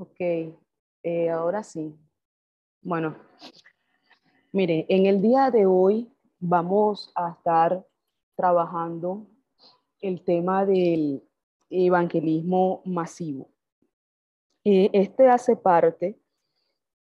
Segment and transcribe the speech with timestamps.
[0.00, 1.92] Ok, eh, ahora sí.
[2.82, 3.16] Bueno,
[4.52, 7.84] mire, en el día de hoy vamos a estar
[8.36, 9.26] trabajando
[10.00, 11.28] el tema del
[11.68, 13.50] evangelismo masivo.
[14.62, 16.16] Eh, este hace parte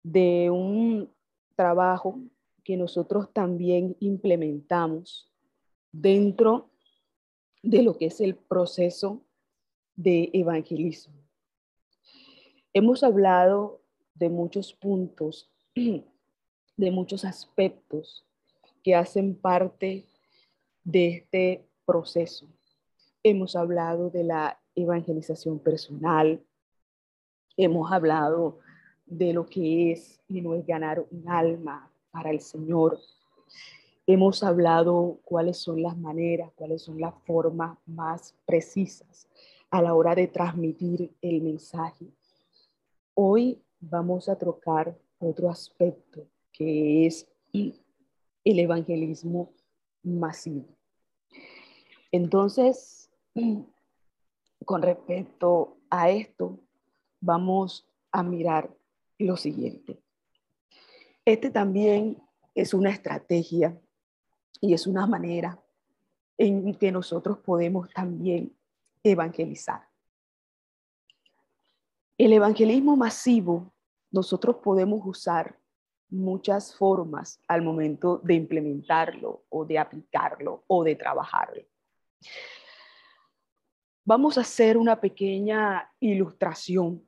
[0.04, 1.12] de un
[1.56, 2.20] trabajo
[2.64, 5.34] que nosotros también implementamos
[5.92, 6.70] dentro
[7.64, 9.26] de lo que es el proceso
[9.96, 11.25] de evangelismo.
[12.78, 13.80] Hemos hablado
[14.16, 18.26] de muchos puntos, de muchos aspectos
[18.84, 20.06] que hacen parte
[20.84, 22.50] de este proceso.
[23.24, 26.44] Hemos hablado de la evangelización personal,
[27.56, 28.60] hemos hablado
[29.06, 33.00] de lo que es y no es ganar un alma para el Señor.
[34.06, 39.30] Hemos hablado cuáles son las maneras, cuáles son las formas más precisas
[39.70, 42.12] a la hora de transmitir el mensaje
[43.18, 47.80] Hoy vamos a trocar otro aspecto que es el
[48.44, 49.54] evangelismo
[50.04, 50.68] masivo.
[52.12, 53.10] Entonces,
[54.66, 56.60] con respecto a esto,
[57.22, 58.76] vamos a mirar
[59.18, 59.98] lo siguiente.
[61.24, 62.22] Este también
[62.54, 63.80] es una estrategia
[64.60, 65.58] y es una manera
[66.38, 68.54] en que nosotros podemos también
[69.04, 69.95] evangelizar.
[72.18, 73.74] El evangelismo masivo,
[74.10, 75.60] nosotros podemos usar
[76.10, 81.62] muchas formas al momento de implementarlo o de aplicarlo o de trabajarlo.
[84.06, 87.06] Vamos a hacer una pequeña ilustración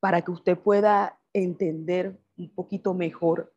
[0.00, 3.54] para que usted pueda entender un poquito mejor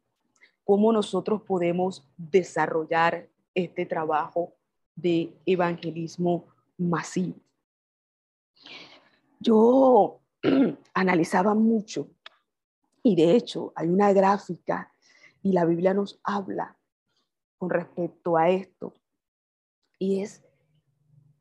[0.63, 4.53] cómo nosotros podemos desarrollar este trabajo
[4.95, 6.45] de evangelismo
[6.77, 7.39] masivo.
[9.39, 10.20] Yo
[10.93, 12.09] analizaba mucho
[13.03, 14.93] y de hecho hay una gráfica
[15.41, 16.77] y la Biblia nos habla
[17.57, 18.93] con respecto a esto
[19.99, 20.43] y es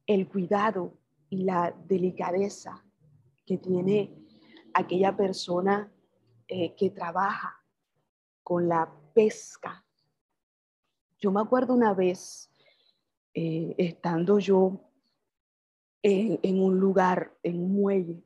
[0.06, 2.84] el cuidado y la delicadeza
[3.46, 4.14] que tiene
[4.74, 5.90] aquella persona
[6.48, 7.64] eh, que trabaja
[8.42, 9.84] con la pesca.
[11.18, 12.50] Yo me acuerdo una vez,
[13.34, 14.80] eh, estando yo
[16.02, 18.22] en, un lugar, en un muelle,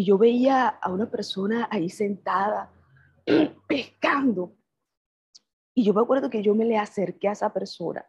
[0.00, 2.72] y yo veía a una persona ahí sentada
[3.68, 4.56] pescando.
[5.74, 8.06] Y yo me acuerdo que yo me le acerqué a esa persona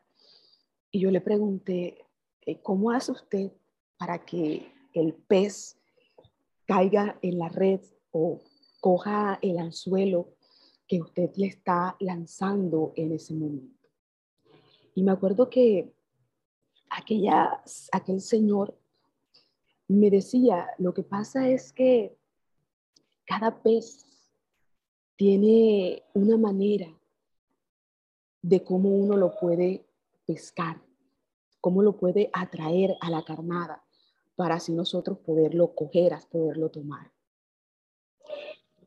[0.90, 2.07] y yo le pregunté,
[2.46, 3.52] eh, ¿cómo hace usted
[3.97, 5.81] para que el pez
[6.66, 7.81] caiga en la red
[8.12, 8.40] o
[8.79, 10.29] coja el anzuelo
[10.88, 13.90] que usted le está lanzando en ese momento?
[14.96, 15.94] Y me acuerdo que
[16.90, 18.81] aquella, aquel señor
[19.91, 22.18] me decía, lo que pasa es que
[23.25, 24.06] cada pez
[25.16, 26.88] tiene una manera
[28.41, 29.85] de cómo uno lo puede
[30.25, 30.81] pescar,
[31.59, 33.84] cómo lo puede atraer a la carnada
[34.35, 37.12] para así nosotros poderlo coger, poderlo tomar.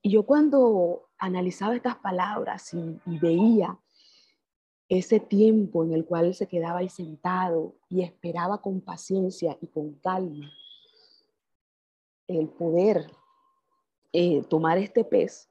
[0.03, 3.79] Y yo cuando analizaba estas palabras y, veía
[4.89, 9.95] ese tiempo en el cual se quedaba ahí sentado y esperaba con paciencia y con
[9.95, 10.53] calma
[12.27, 13.11] el poder
[14.13, 15.51] eh, tomar este pez,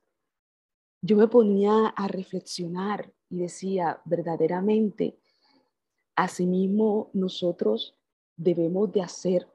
[1.02, 5.20] yo me ponía a reflexionar y decía, verdaderamente,
[6.16, 8.00] asimismo nosotros
[8.38, 9.48] debemos de hacer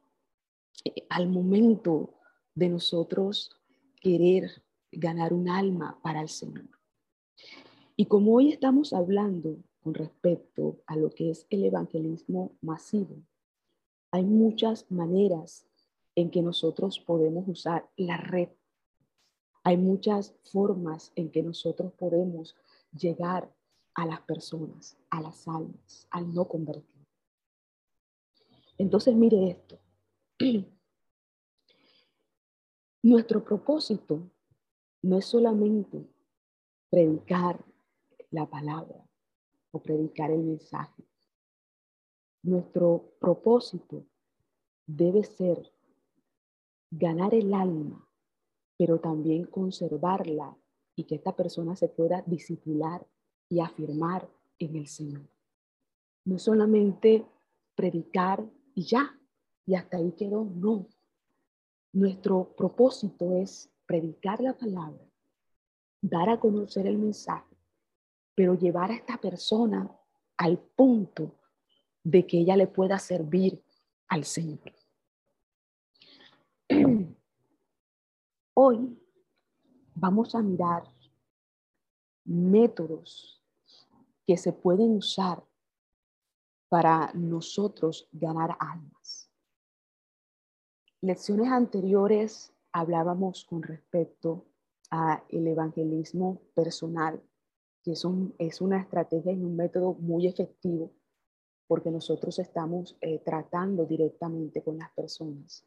[0.84, 2.14] eh, al momento
[2.54, 3.50] de nosotros
[4.00, 4.62] querer
[4.92, 6.68] ganar un alma para el Señor.
[7.96, 13.22] Y como hoy estamos hablando con respecto a lo que es el evangelismo masivo,
[14.10, 15.67] hay muchas maneras
[16.18, 18.48] en que nosotros podemos usar la red
[19.62, 22.56] Hay muchas formas en que nosotros podemos
[22.92, 23.54] llegar
[23.94, 27.06] a las personas, a las almas, al no convertido.
[28.78, 29.78] Entonces, mire esto.
[33.02, 34.28] Nuestro propósito
[35.02, 36.04] no es solamente
[36.90, 37.64] predicar
[38.30, 39.06] la palabra
[39.70, 41.04] o predicar el mensaje.
[42.42, 44.04] Nuestro propósito
[44.84, 45.77] debe ser
[46.90, 48.08] ganar el alma,
[48.76, 50.56] pero también conservarla
[50.94, 53.06] y que esta persona se pueda disipular
[53.48, 55.28] y afirmar en el Señor.
[56.24, 57.24] No solamente
[57.74, 58.44] predicar
[58.74, 59.18] y ya,
[59.66, 60.86] y hasta ahí quedó, no.
[61.92, 65.04] Nuestro propósito es predicar la palabra,
[66.00, 67.56] dar a conocer el mensaje,
[68.34, 69.90] pero llevar a esta persona
[70.36, 71.34] al punto
[72.04, 73.62] de que ella le pueda servir
[74.08, 74.77] al Señor.
[78.54, 78.98] Hoy
[79.94, 80.84] vamos a mirar
[82.24, 83.42] métodos
[84.26, 85.42] que se pueden usar
[86.68, 89.30] para nosotros ganar almas.
[91.00, 94.44] Lecciones anteriores hablábamos con respecto
[94.90, 97.22] a el evangelismo personal,
[97.82, 98.04] que es,
[98.60, 100.92] una estrategia y un método muy efectivo
[101.66, 105.64] porque nosotros estamos eh, tratando directamente con las personas.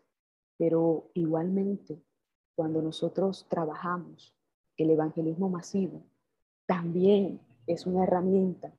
[0.62, 2.06] Pero igualmente,
[2.54, 4.38] cuando nosotros trabajamos
[4.78, 6.04] el evangelismo masivo,
[6.68, 8.72] también es una herramienta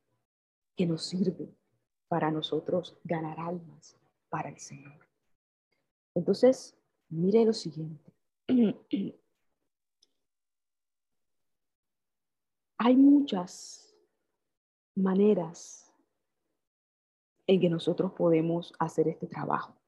[0.76, 1.52] que nos sirve
[2.06, 3.98] para nosotros ganar almas
[4.28, 5.08] para el Señor.
[6.14, 8.12] Entonces, mire lo siguiente.
[12.78, 13.92] Hay muchas
[14.94, 15.92] maneras
[17.48, 19.81] en que nosotros podemos hacer este trabajo.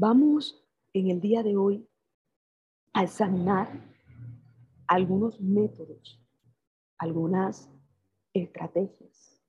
[0.00, 1.84] Vamos en el día de hoy
[2.92, 3.68] a examinar
[4.86, 6.24] algunos métodos,
[6.98, 7.68] algunas
[8.32, 9.42] estrategias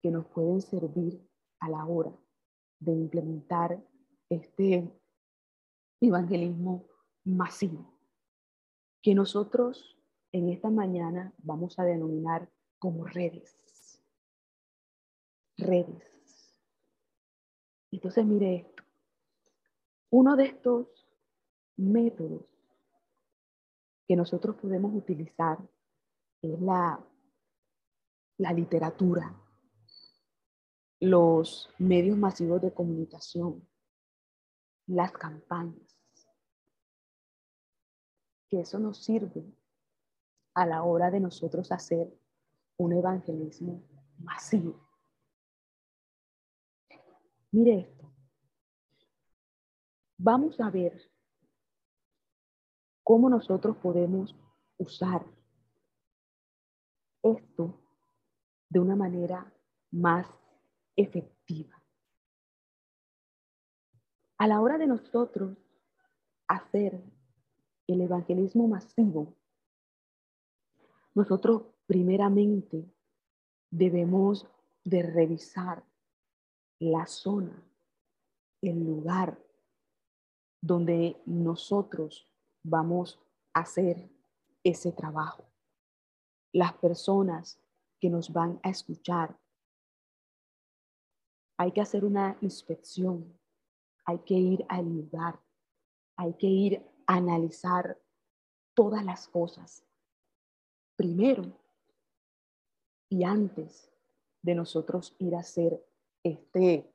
[0.00, 2.16] que nos pueden servir a la hora
[2.78, 3.84] de implementar
[4.28, 4.88] este
[6.00, 6.86] evangelismo
[7.24, 7.98] masivo,
[9.02, 9.98] que nosotros
[10.30, 12.48] en esta mañana vamos a denominar
[12.78, 14.00] como redes.
[15.56, 16.54] Redes.
[17.90, 18.71] Entonces mire.
[20.12, 20.88] Uno de estos
[21.78, 22.44] métodos
[24.06, 25.58] que nosotros podemos utilizar
[26.42, 27.02] es la,
[28.36, 29.34] literatura,
[31.00, 33.66] los medios masivos de comunicación,
[34.86, 35.98] las campañas,
[38.50, 39.50] que eso nos sirve
[40.52, 42.12] a la hora de nosotros hacer
[42.76, 43.82] un evangelismo
[44.18, 44.78] masivo.
[47.50, 48.01] Mire esto.
[50.24, 51.10] Vamos a ver
[53.02, 54.36] cómo nosotros podemos
[54.78, 55.26] usar
[57.24, 57.80] esto
[58.68, 59.52] de una manera
[59.90, 60.28] más
[60.94, 61.82] efectiva.
[64.38, 65.58] A la hora de nosotros
[66.46, 67.02] hacer
[67.88, 69.34] el evangelismo masivo,
[71.16, 72.88] nosotros primeramente
[73.72, 74.46] debemos
[74.84, 75.82] de revisar
[76.78, 77.60] la zona,
[78.60, 79.41] el lugar
[80.62, 82.26] donde nosotros
[82.62, 83.20] vamos
[83.52, 84.08] a hacer
[84.62, 85.44] ese trabajo.
[86.52, 87.60] Las personas
[88.00, 89.38] que nos van a escuchar.
[91.56, 93.38] Hay que hacer una inspección,
[94.04, 95.40] hay que ir al lugar,
[96.16, 98.00] hay que ir a analizar
[98.74, 99.84] todas las cosas.
[100.96, 101.44] Primero
[103.08, 103.88] y antes
[104.42, 105.84] de nosotros ir a hacer
[106.24, 106.92] este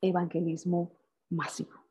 [0.00, 0.90] evangelismo
[1.30, 1.83] masivo.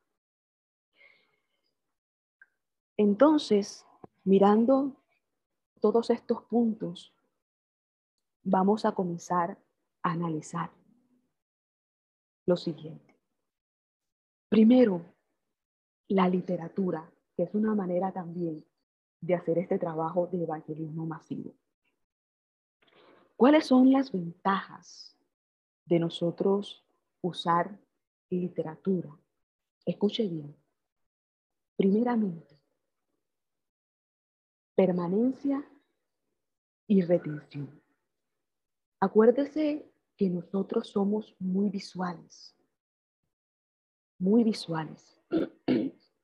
[2.98, 3.86] Entonces,
[4.24, 4.96] mirando
[5.80, 7.14] todos estos puntos,
[8.44, 9.58] vamos a comenzar
[10.04, 10.72] a analizar
[12.46, 13.18] lo siguiente.
[14.50, 15.02] Primero,
[16.10, 18.64] la literatura, que es una manera también
[19.22, 21.56] de hacer este trabajo de evangelismo masivo.
[23.36, 25.18] ¿Cuáles son las ventajas
[25.86, 26.86] de nosotros
[27.22, 27.80] usar
[28.30, 29.18] literatura?
[29.86, 30.56] Escuche bien.
[31.76, 32.53] Primeramente,
[34.76, 35.64] permanencia
[36.88, 37.82] y retención.
[39.00, 42.56] Acuérdese que nosotros somos muy visuales,
[44.18, 45.20] muy visuales.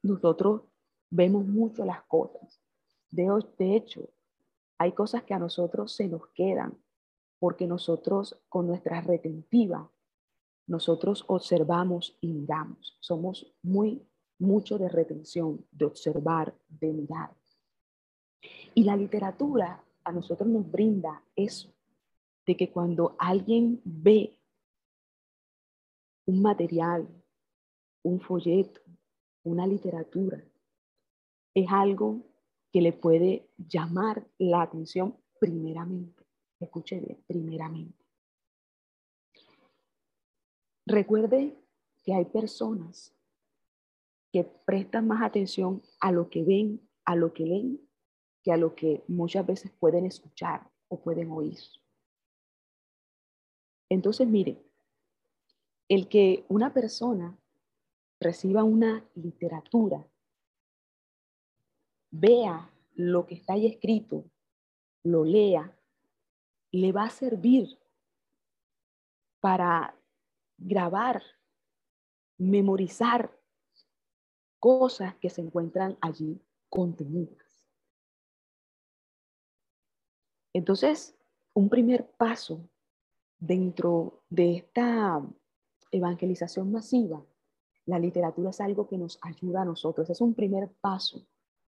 [0.01, 0.61] Nosotros
[1.09, 2.61] vemos mucho las cosas.
[3.11, 4.09] De, hecho,
[4.77, 6.77] hay cosas que a nosotros se nos quedan
[7.39, 9.91] porque nosotros con nuestra retentiva,
[10.67, 12.97] nosotros observamos y miramos.
[12.99, 14.05] Somos muy
[14.37, 17.38] mucho de retención, de observar, de mirar.
[18.73, 21.73] Y la literatura a nosotros nos brinda eso,
[22.45, 24.37] de que cuando alguien ve
[26.25, 27.07] un material,
[28.03, 28.81] un folleto,
[29.43, 30.43] una literatura,
[31.53, 32.21] es algo
[32.71, 36.23] que le puede llamar la atención primeramente.
[36.59, 38.05] Escuche bien, primeramente.
[40.85, 41.55] Recuerde
[42.03, 43.13] que hay personas
[44.31, 47.88] que prestan más atención a lo que ven, a lo que leen,
[48.51, 51.59] a lo que muchas veces pueden escuchar o pueden oír.
[53.89, 54.61] Entonces, mire,
[55.87, 57.37] el que una persona
[58.19, 60.05] reciba una literatura,
[62.11, 64.25] vea lo que está ahí escrito,
[65.03, 65.75] lo lea,
[66.71, 67.79] le va a servir
[69.39, 69.95] para
[70.57, 71.23] grabar,
[72.37, 73.35] memorizar
[74.59, 77.38] cosas que se encuentran allí contenidas.
[80.53, 81.15] Entonces,
[81.53, 82.67] un primer paso
[83.37, 85.21] dentro de esta
[85.91, 87.25] evangelización masiva,
[87.85, 91.25] la literatura es algo que nos ayuda a nosotros, es un primer paso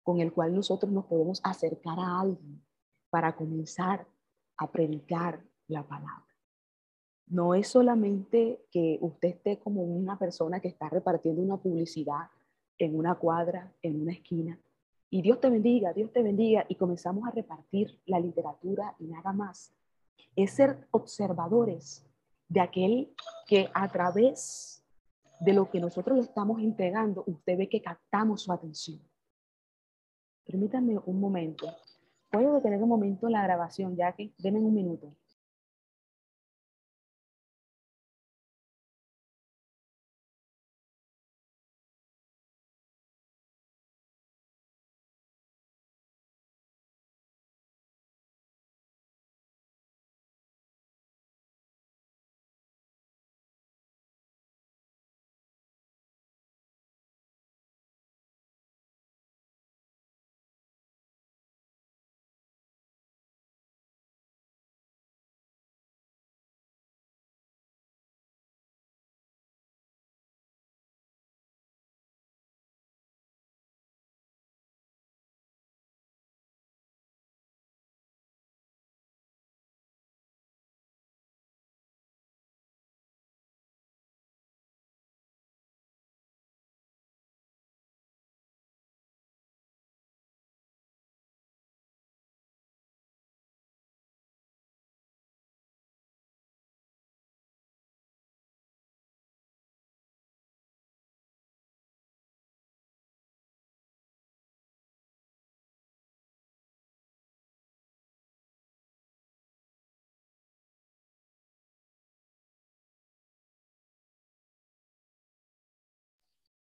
[0.03, 2.63] con el cual nosotros nos podemos acercar a alguien
[3.09, 4.07] para comenzar
[4.57, 6.25] a predicar la palabra.
[7.27, 12.29] No es solamente que usted esté como una persona que está repartiendo una publicidad
[12.77, 14.59] en una cuadra, en una esquina,
[15.13, 19.33] y Dios te bendiga, Dios te bendiga, y comenzamos a repartir la literatura y nada
[19.33, 19.73] más.
[20.37, 22.05] Es ser observadores
[22.47, 23.13] de aquel
[23.45, 24.81] que a través
[25.41, 29.01] de lo que nosotros le estamos entregando, usted ve que captamos su atención.
[30.45, 31.67] Permítanme un momento.
[32.29, 35.13] ¿Puedo detener un momento la grabación, ya que denme un minuto?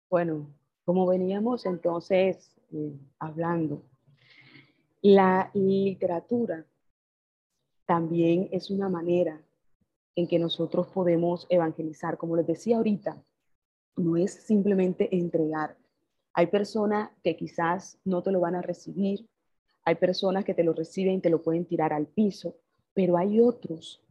[0.08, 3.82] Bueno, como veníamos entonces eh, hablando,
[5.02, 6.64] la literatura
[7.86, 9.42] también es una manera
[10.14, 12.16] en que nosotros podemos evangelizar.
[12.18, 13.20] Como les decía ahorita,
[13.96, 15.76] no es simplemente entregar.
[16.34, 19.28] Hay personas que quizás no te lo van a recibir,
[19.84, 22.56] hay personas que te lo reciben y te lo pueden tirar al piso,
[22.94, 24.04] pero hay otros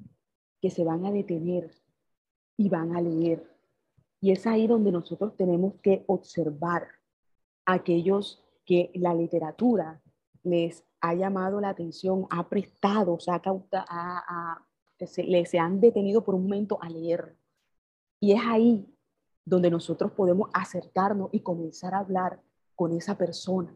[0.62, 1.72] que se van a detener
[2.58, 3.55] y van a leer
[4.22, 6.88] y es ahí donde nosotros tenemos que observar
[7.66, 10.02] a aquellos que la literatura
[10.44, 13.42] les ha llamado la atención, ha prestado, o sea,
[15.06, 17.36] se, se han detenido por un momento a leer.
[18.20, 18.92] Y es ahí
[19.44, 22.42] donde nosotros podemos acercarnos y comenzar a hablar
[22.76, 23.76] con esa persona.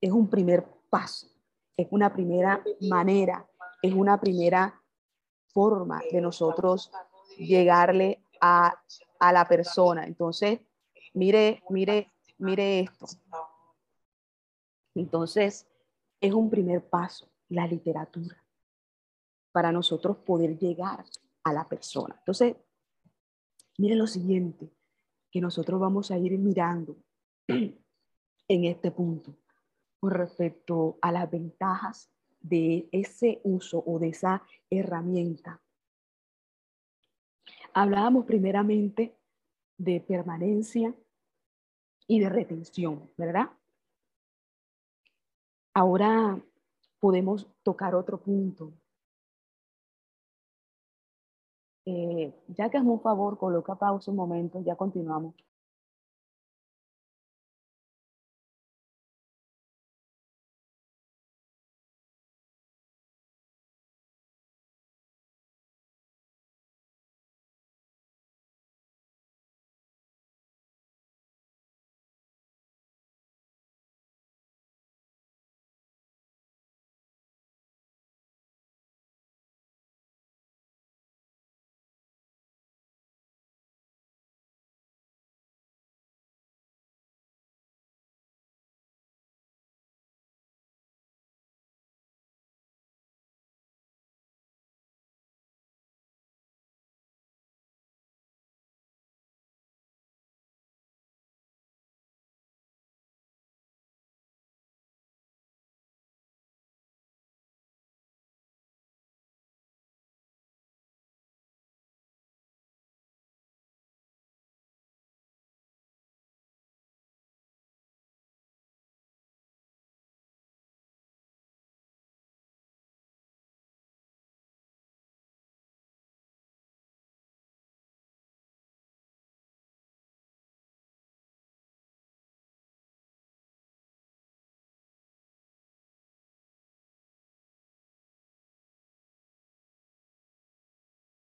[0.00, 1.28] Es un primer paso,
[1.76, 3.46] es una primera manera,
[3.80, 4.82] es una primera
[5.52, 6.90] forma de nosotros
[7.38, 8.74] llegarle a
[9.22, 10.04] a la persona.
[10.04, 10.60] Entonces,
[11.14, 13.06] mire, mire, mire esto.
[14.96, 15.64] Entonces,
[16.20, 18.36] es un primer paso, la literatura,
[19.52, 21.04] para nosotros poder llegar
[21.44, 22.16] a la persona.
[22.18, 22.56] Entonces,
[23.78, 24.68] mire lo siguiente,
[25.30, 26.96] que nosotros vamos a ir mirando
[27.46, 27.78] en
[28.48, 29.36] este punto
[30.00, 32.10] con respecto a las ventajas
[32.40, 35.62] de ese uso o de esa herramienta
[37.74, 39.16] Hablábamos primeramente
[39.78, 40.94] de permanencia
[42.06, 43.50] y de retención, ¿verdad?
[45.74, 46.38] Ahora
[47.00, 48.74] podemos tocar otro punto.
[51.84, 55.34] Eh, ya que es un favor, coloca pausa un momento, ya continuamos.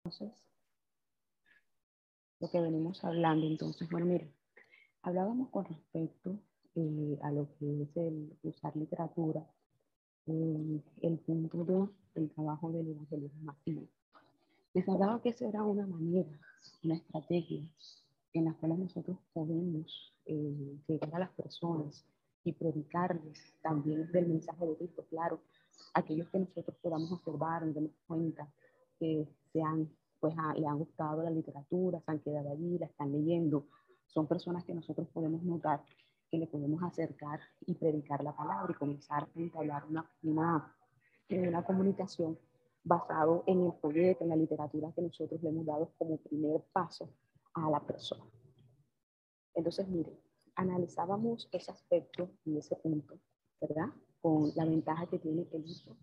[0.05, 0.33] Entonces,
[2.39, 4.31] lo que venimos hablando, entonces, bueno, miren,
[5.01, 6.39] hablábamos con respecto
[6.75, 9.49] eh, a lo que es el usar literatura,
[10.27, 13.89] eh, el punto 2 del trabajo del evangelismo masivo.
[14.75, 16.39] Les hablaba que esa era una manera,
[16.83, 17.67] una estrategia
[18.35, 22.05] en la cual nosotros podemos eh, llegar a las personas
[22.45, 25.41] y predicarles también del mensaje de Cristo, claro,
[25.95, 28.53] aquellos que nosotros podamos observar, nos demos cuenta
[28.99, 33.13] que se han, pues, le han gustado la literatura, se han quedado allí, la están
[33.13, 33.67] leyendo,
[34.07, 35.83] son personas que nosotros podemos notar
[36.31, 40.77] que le podemos acercar y predicar la palabra y comenzar a entablar una, una,
[41.31, 42.39] una comunicación
[42.83, 47.09] basado en el folleto, en la literatura que nosotros le hemos dado como primer paso
[47.55, 48.25] a la persona.
[49.55, 50.19] Entonces, miren,
[50.57, 53.19] analizábamos ese aspecto y ese punto,
[53.61, 53.89] ¿verdad?
[54.21, 55.97] Con la ventaja que tiene el uso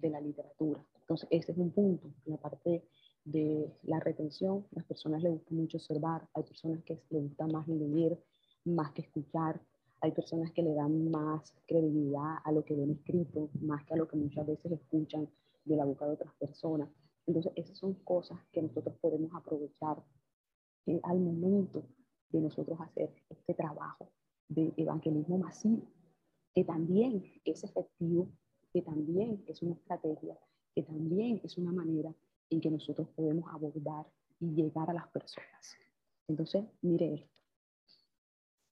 [0.00, 0.84] de la literatura.
[1.00, 2.08] Entonces, ese es un punto.
[2.24, 2.84] La parte
[3.24, 7.66] de la retención, las personas les gusta mucho observar, hay personas que les gusta más
[7.66, 8.18] leer,
[8.64, 9.60] más que escuchar,
[10.00, 13.96] hay personas que le dan más credibilidad a lo que ven escrito, más que a
[13.96, 15.28] lo que muchas veces escuchan
[15.64, 16.88] de la boca de otras personas.
[17.26, 20.02] Entonces, esas son cosas que nosotros podemos aprovechar
[20.86, 21.84] eh, al momento
[22.30, 24.12] de nosotros hacer este trabajo
[24.48, 25.82] de evangelismo masivo,
[26.54, 28.28] que también es efectivo,
[28.76, 30.38] que también es una estrategia,
[30.74, 32.14] que también es una manera
[32.50, 34.04] en que nosotros podemos abordar
[34.38, 35.76] y llegar a las personas.
[36.28, 37.40] Entonces, mire esto.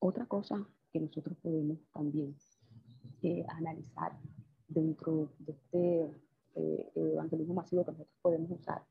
[0.01, 2.37] Otra cosa que nosotros podemos también
[3.23, 4.12] eh, analizar
[4.69, 6.03] dentro de este
[6.57, 8.83] eh, evangelismo masivo que nosotros podemos usar.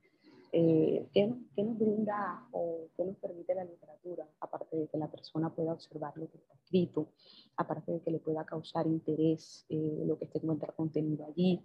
[0.55, 4.27] Eh, ¿qué, ¿qué, nos brinda o qué nos permite la literatura?
[4.39, 7.09] Aparte de que la persona pueda observar lo que está escrito,
[7.57, 10.39] aparte de que le pueda causar interés eh, lo que esté
[10.75, 11.59] contenido allí.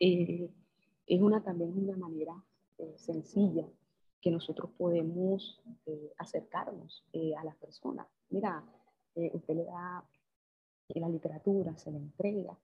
[0.00, 0.50] Eh,
[1.06, 2.34] es una, también una manera
[2.96, 3.68] sencilla
[4.20, 5.62] que nosotros podemos
[6.16, 7.04] acercarnos
[7.38, 8.06] a las personas.
[8.30, 8.64] Mira,
[9.14, 10.02] usted le da
[10.88, 12.58] la literatura, se le entrega,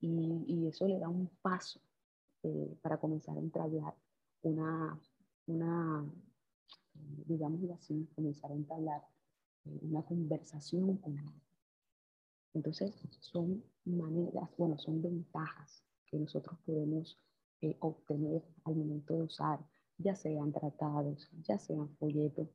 [0.00, 1.80] y, eso le da un paso
[2.42, 3.94] eh, para comenzar a entablar
[4.42, 5.00] una,
[5.46, 6.12] una
[7.26, 9.02] digamos así, comenzar a entablar
[9.64, 11.32] eh, una conversación con él.
[12.54, 17.18] Entonces, son maneras, bueno, son ventajas que nosotros podemos
[17.60, 19.60] eh, obtener al momento de usar,
[19.98, 22.48] ya sean tratados, ya sean folletos,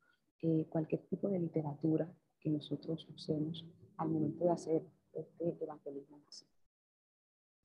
[0.69, 3.65] cualquier tipo de literatura que nosotros usemos
[3.95, 6.52] al momento de hacer este evangelismo masivo.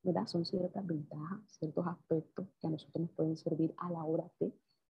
[0.08, 0.26] ¿Verdad?
[0.26, 4.50] Son ciertas ventajas, ciertos aspectos que a nosotros nos pueden servir a la hora de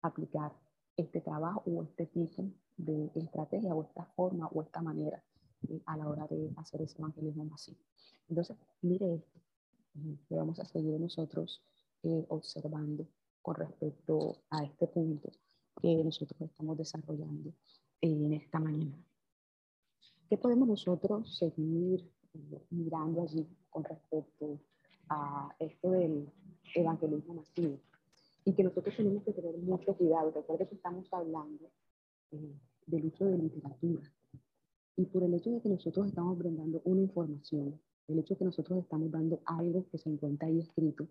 [0.02, 0.52] aplicar
[0.98, 2.44] este trabajo o este tipo
[2.76, 5.24] de estrategia o esta forma o esta manera
[5.68, 7.78] eh, a la hora de hacer ese evangelismo masivo.
[8.28, 9.40] Entonces, mire esto,
[10.28, 11.62] que vamos a seguir nosotros
[12.02, 13.08] eh, observando
[13.40, 15.30] con respecto a este punto
[15.80, 17.54] que nosotros estamos desarrollando
[18.02, 19.02] en esta mañana.
[20.28, 24.60] ¿Qué podemos nosotros seguir eh, mirando allí con respecto
[25.08, 26.30] a esto del
[26.74, 27.78] evangelismo masivo
[28.44, 30.30] y que nosotros tenemos que tener mucho cuidado.
[30.30, 31.70] Recuerde que estamos hablando
[32.32, 32.54] eh,
[32.86, 34.02] del uso de literatura
[34.96, 38.44] y por el hecho de que nosotros estamos brindando una información, el hecho de que
[38.46, 41.06] nosotros estamos dando algo que se encuentra ahí escrito,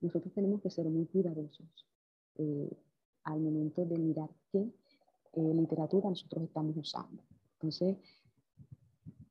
[0.00, 1.86] nosotros tenemos que ser muy cuidadosos
[2.36, 2.70] eh,
[3.24, 4.60] al momento de mirar qué
[5.34, 7.22] eh, literatura nosotros estamos usando.
[7.54, 7.96] Entonces,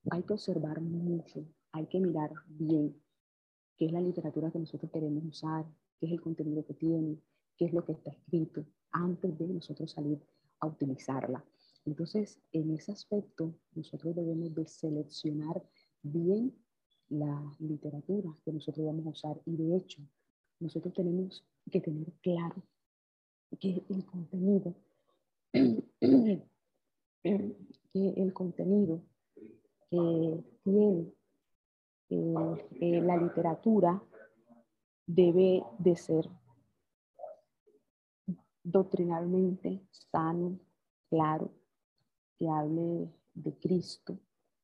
[0.09, 2.95] hay que observar mucho, hay que mirar bien
[3.77, 5.65] qué es la literatura que nosotros queremos usar,
[5.99, 7.17] qué es el contenido que tiene,
[7.57, 10.19] qué es lo que está escrito, antes de nosotros salir
[10.59, 11.43] a utilizarla.
[11.85, 15.63] Entonces, en ese aspecto, nosotros debemos de seleccionar
[16.01, 16.53] bien
[17.09, 20.01] la literatura que nosotros vamos a usar y de hecho,
[20.59, 22.63] nosotros tenemos que tener claro
[23.59, 24.75] que el contenido,
[25.53, 26.43] que
[27.93, 29.01] el contenido
[29.89, 31.13] que tiene
[32.09, 34.01] eh, la literatura
[35.05, 36.29] debe de ser
[38.63, 40.59] doctrinalmente sano,
[41.09, 41.51] claro,
[42.37, 44.19] que hable de Cristo.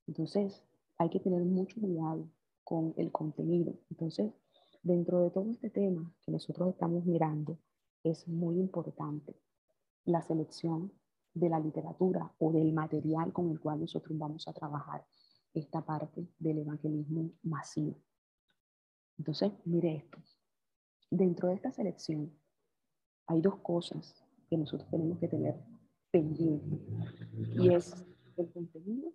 [0.07, 0.63] Entonces,
[0.97, 2.29] hay que tener mucho cuidado
[2.63, 3.73] con el contenido.
[3.89, 4.33] Entonces,
[4.81, 7.57] dentro de todo este tema que nosotros estamos mirando,
[8.03, 9.35] es muy importante
[10.05, 10.91] la selección
[11.33, 15.05] de la literatura o del material con el cual nosotros vamos a trabajar
[15.53, 17.95] esta parte del evangelismo masivo.
[19.17, 20.17] Entonces, mire esto.
[21.09, 22.33] Dentro de esta selección
[23.27, 25.55] hay dos cosas que nosotros tenemos que tener
[26.11, 26.79] pendientes
[27.55, 28.05] y es
[28.37, 29.13] el contenido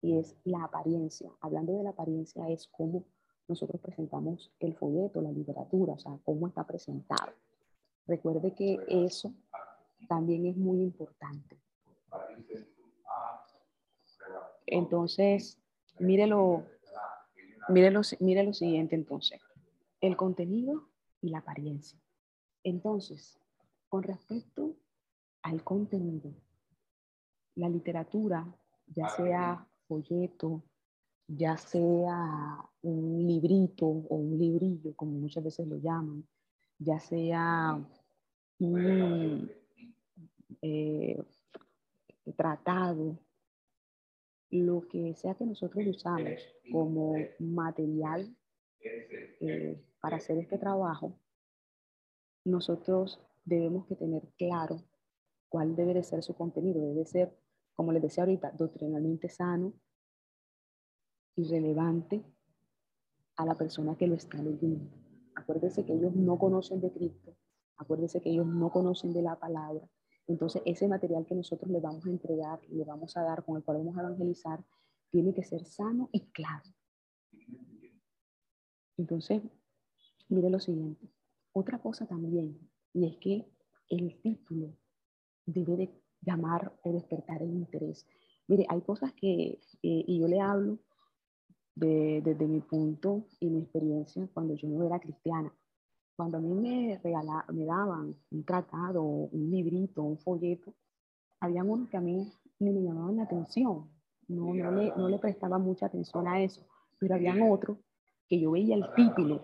[0.00, 1.30] y es la apariencia.
[1.40, 3.04] Hablando de la apariencia es cómo
[3.48, 7.32] nosotros presentamos el folleto, la literatura, o sea, cómo está presentado.
[8.06, 9.34] Recuerde que eso
[10.08, 11.58] también es muy importante.
[14.70, 15.58] Entonces,
[15.98, 16.64] mire lo,
[17.68, 19.40] mire lo, mire lo siguiente entonces.
[20.00, 20.88] El contenido
[21.20, 21.98] y la apariencia.
[22.62, 23.38] Entonces,
[23.88, 24.76] con respecto
[25.42, 26.32] al contenido,
[27.54, 28.46] la literatura,
[28.86, 30.62] ya sea folleto,
[31.26, 36.26] ya sea un librito o un librillo, como muchas veces lo llaman,
[36.78, 37.84] ya sea
[38.60, 39.50] un
[40.62, 41.22] eh,
[42.36, 43.18] tratado,
[44.50, 46.40] lo que sea que nosotros usamos
[46.72, 48.34] como material
[48.80, 51.18] eh, para hacer este trabajo,
[52.44, 54.76] nosotros debemos que tener claro
[55.48, 56.80] cuál debe de ser su contenido.
[56.80, 57.36] Debe ser,
[57.74, 59.74] como les decía ahorita, doctrinalmente sano
[61.36, 62.22] y relevante
[63.36, 64.90] a la persona que lo está leyendo.
[65.34, 67.36] Acuérdese que ellos no conocen de Cristo,
[67.76, 69.88] acuérdese que ellos no conocen de la palabra.
[70.28, 73.64] Entonces, ese material que nosotros le vamos a entregar, le vamos a dar, con el
[73.64, 74.62] cual vamos a evangelizar,
[75.10, 76.64] tiene que ser sano y claro.
[78.98, 79.42] Entonces,
[80.28, 81.08] mire lo siguiente.
[81.52, 82.58] Otra cosa también,
[82.92, 83.46] y es que
[83.88, 84.76] el título
[85.46, 88.06] debe de llamar o despertar el interés.
[88.48, 90.78] Mire, hay cosas que, eh, y yo le hablo
[91.74, 95.54] desde mi punto y mi experiencia cuando yo no era cristiana.
[96.18, 100.74] Cuando a mí me, regala, me daban un tratado, un librito, un folleto,
[101.38, 102.28] había unos que a mí
[102.58, 103.88] ni me llamaban la atención,
[104.26, 106.66] no, no, le, no le prestaba mucha atención a eso,
[106.98, 107.78] pero habían otros
[108.28, 109.42] que yo veía el título,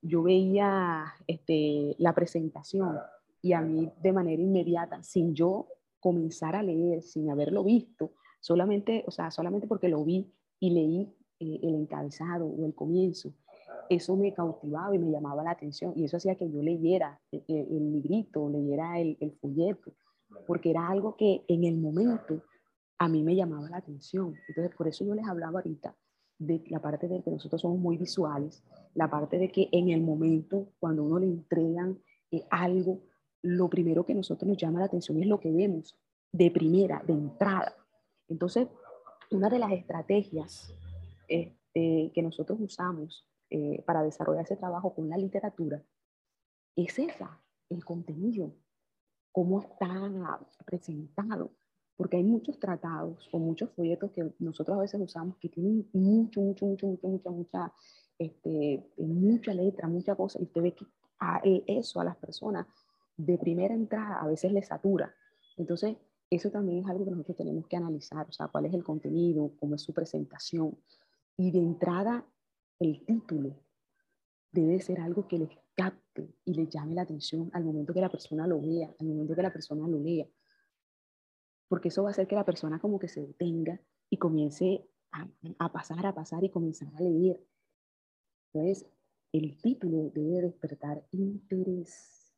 [0.00, 2.98] yo veía este, la presentación
[3.40, 5.66] y a mí de manera inmediata, sin yo
[5.98, 11.16] comenzar a leer, sin haberlo visto, solamente, o sea, solamente porque lo vi y leí
[11.40, 13.34] eh, el encabezado o el comienzo,
[13.94, 17.40] eso me cautivaba y me llamaba la atención y eso hacía que yo leyera el,
[17.40, 19.92] eh, el, el librito, leyera el, el folleto,
[20.46, 22.42] porque era algo que en el momento
[22.98, 24.34] a mí me llamaba la atención.
[24.48, 25.96] Entonces, por eso yo les hablaba ahorita
[26.38, 28.62] de la parte de que nosotros somos muy visuales,
[28.94, 31.98] la parte de que en el momento, cuando uno le entregan
[32.30, 33.00] eh, algo,
[33.42, 35.96] lo primero que nosotros nos llama la atención es lo que vemos
[36.32, 37.74] de primera, de entrada.
[38.28, 38.68] Entonces,
[39.30, 40.72] una de las estrategias
[41.28, 45.84] este, que nosotros usamos eh, para desarrollar ese trabajo con la literatura
[46.74, 47.38] es esa,
[47.68, 48.54] el contenido,
[49.30, 51.50] cómo está presentado,
[51.94, 56.40] porque hay muchos tratados o muchos folletos que nosotros a veces usamos que tienen mucho,
[56.40, 57.72] mucho, mucho, mucho, mucha, mucha,
[58.18, 60.86] este, mucha letra, mucha cosa, y usted ve que
[61.18, 62.66] a eso a las personas
[63.18, 65.14] de primera entrada a veces les satura.
[65.58, 65.98] Entonces,
[66.30, 69.52] eso también es algo que nosotros tenemos que analizar, o sea, cuál es el contenido,
[69.60, 70.78] cómo es su presentación.
[71.36, 72.24] Y de entrada,
[72.82, 73.56] el título
[74.50, 78.10] debe ser algo que les capte y les llame la atención al momento que la
[78.10, 80.26] persona lo vea, al momento que la persona lo lea.
[81.68, 85.26] Porque eso va a hacer que la persona como que se detenga y comience a,
[85.58, 87.40] a pasar, a pasar y comenzar a leer.
[88.52, 88.86] Entonces,
[89.32, 92.34] el título debe despertar interés,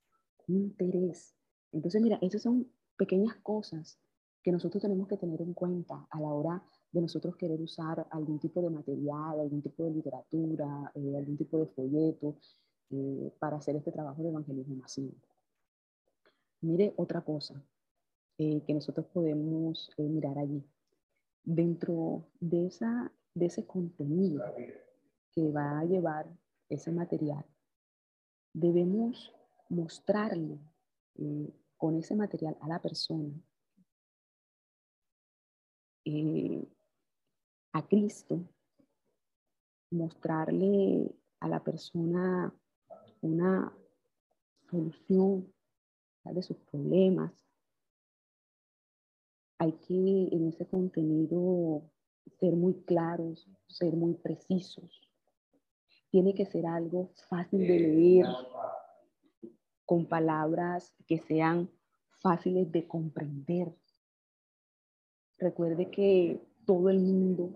[0.46, 1.34] interés.
[1.72, 3.98] Entonces, mira, esas son pequeñas cosas
[4.42, 6.62] que nosotros tenemos que tener en cuenta a la hora
[6.94, 11.58] de nosotros querer usar algún tipo de material, algún tipo de literatura, eh, algún tipo
[11.58, 12.36] de folleto
[12.90, 15.12] eh, para hacer este trabajo de evangelismo masivo.
[16.60, 17.60] Mire otra cosa
[18.38, 20.62] eh, que nosotros podemos mirar allí.
[21.42, 24.44] Dentro de, esa, de ese contenido
[25.32, 26.30] que va a llevar
[26.68, 27.44] ese material,
[28.52, 29.34] debemos
[29.68, 30.60] mostrarle
[31.76, 33.34] con ese material a la persona
[37.74, 38.40] a Cristo,
[39.90, 42.54] mostrarle a la persona
[43.20, 43.76] una
[44.70, 45.52] solución
[46.24, 47.32] de sus problemas.
[49.58, 51.82] Hay que en ese contenido
[52.38, 55.10] ser muy claros, ser muy precisos.
[56.10, 58.26] Tiene que ser algo fácil de leer,
[59.84, 61.68] con palabras que sean
[62.22, 63.74] fáciles de comprender.
[65.38, 67.52] Recuerde que todo el mundo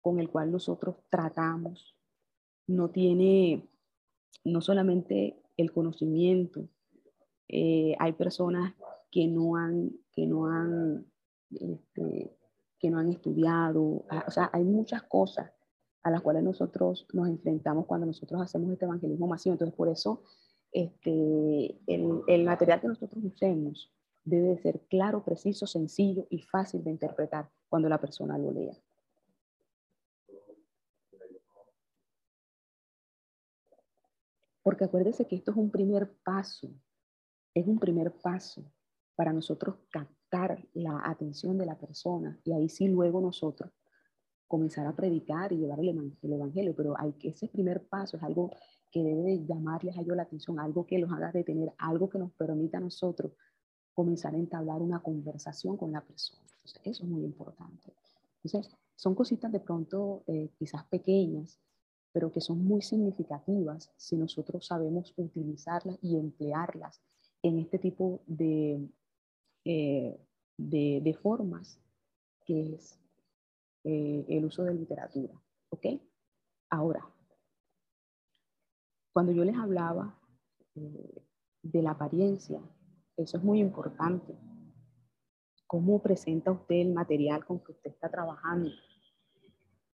[0.00, 1.96] con el cual nosotros tratamos
[2.66, 3.68] no tiene
[4.44, 6.68] no solamente el conocimiento,
[7.48, 8.74] eh, hay personas
[9.10, 11.06] que no han, que no han,
[11.50, 12.36] este,
[12.78, 15.50] que no han estudiado, ah, o sea, hay muchas cosas
[16.02, 19.54] a las cuales nosotros nos enfrentamos cuando nosotros hacemos este evangelismo masivo.
[19.54, 20.22] Entonces, por eso
[20.70, 23.92] este, el, el material que nosotros usemos
[24.26, 28.76] debe ser claro, preciso, sencillo y fácil de interpretar cuando la persona lo lea.
[34.62, 36.68] Porque acuérdese que esto es un primer paso
[37.56, 38.70] es un primer paso
[39.14, 43.70] para nosotros captar la atención de la persona y ahí sí luego nosotros
[44.46, 45.88] comenzar a predicar y llevar el
[46.22, 48.50] evangelio, pero hay que ese primer paso es algo
[48.92, 52.30] que debe llamarles a ellos la atención, algo que los haga detener, algo que nos
[52.32, 53.32] permita a nosotros
[53.96, 56.42] comenzar a entablar una conversación con la persona.
[56.42, 57.92] Entonces, eso es muy importante.
[58.44, 61.58] Entonces, son cositas de pronto eh, quizás pequeñas,
[62.12, 67.00] pero que son muy significativas si nosotros sabemos utilizarlas y emplearlas
[67.42, 68.86] en este tipo de,
[69.64, 70.20] eh,
[70.58, 71.80] de, de, formas
[72.44, 73.00] que es
[73.84, 75.34] eh, el uso de literatura.
[75.70, 75.86] ¿Ok?
[76.68, 77.08] Ahora,
[79.12, 80.18] cuando yo les hablaba
[80.74, 81.22] eh,
[81.62, 82.60] de la apariencia,
[83.16, 84.36] eso es muy importante.
[85.66, 88.70] ¿Cómo presenta usted el material con que usted está trabajando?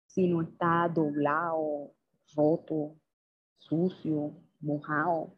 [0.07, 1.93] Si no está doblado,
[2.37, 2.97] roto,
[3.59, 5.37] sucio, mojado,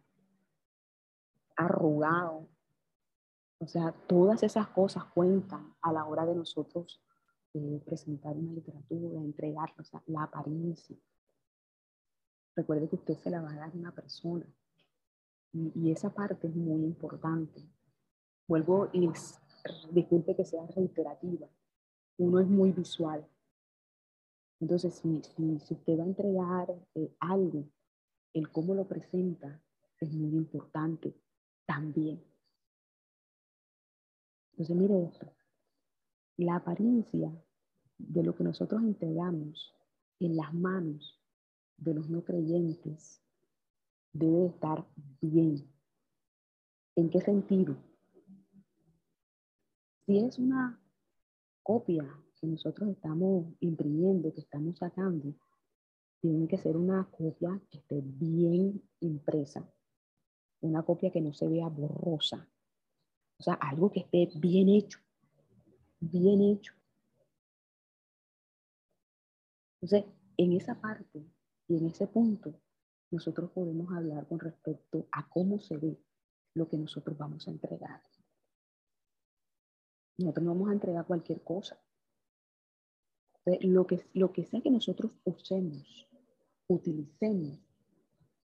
[1.56, 2.48] arrugado.
[3.60, 7.02] O sea, todas esas cosas cuentan a la hora de nosotros
[7.54, 10.96] eh, presentar una literatura, entregarla, o sea, la apariencia.
[12.54, 14.46] Recuerde que usted se la va a dar a una persona
[15.52, 17.62] y, esa parte es muy importante.
[18.46, 19.08] Vuelvo y
[19.90, 21.48] disculpe que sea reiterativa.
[22.18, 23.26] Uno es muy visual,
[24.61, 27.68] entonces, si, si, usted va a entregar eh, algo,
[28.32, 29.62] el cómo lo presenta
[30.00, 31.14] es muy importante
[31.64, 32.22] también.
[34.52, 35.32] Entonces, mire esto.
[36.37, 37.32] La apariencia
[37.98, 39.74] de lo que nosotros entregamos
[40.20, 41.20] en las manos
[41.76, 43.22] de los no creyentes
[44.12, 44.86] debe estar
[45.20, 45.68] bien.
[46.96, 47.76] ¿En qué sentido?
[50.06, 50.80] Si es una
[51.62, 52.04] copia
[52.40, 55.34] que nosotros estamos imprimiendo, que estamos sacando,
[56.20, 59.70] tiene que ser una copia que esté bien impresa,
[60.60, 62.48] una copia que no se vea borrosa,
[63.38, 64.98] o sea, algo que esté bien hecho,
[66.00, 66.74] bien hecho.
[69.80, 71.24] Entonces, en esa parte
[71.68, 72.60] y en ese punto,
[73.10, 75.98] nosotros podemos hablar con respecto a cómo se ve
[76.54, 78.02] lo que nosotros vamos a entregar.
[80.18, 81.78] Nosotros no vamos a entregar cualquier cosa
[83.60, 86.08] lo que, lo que sea que nosotros usemos,
[86.66, 87.58] utilicemos,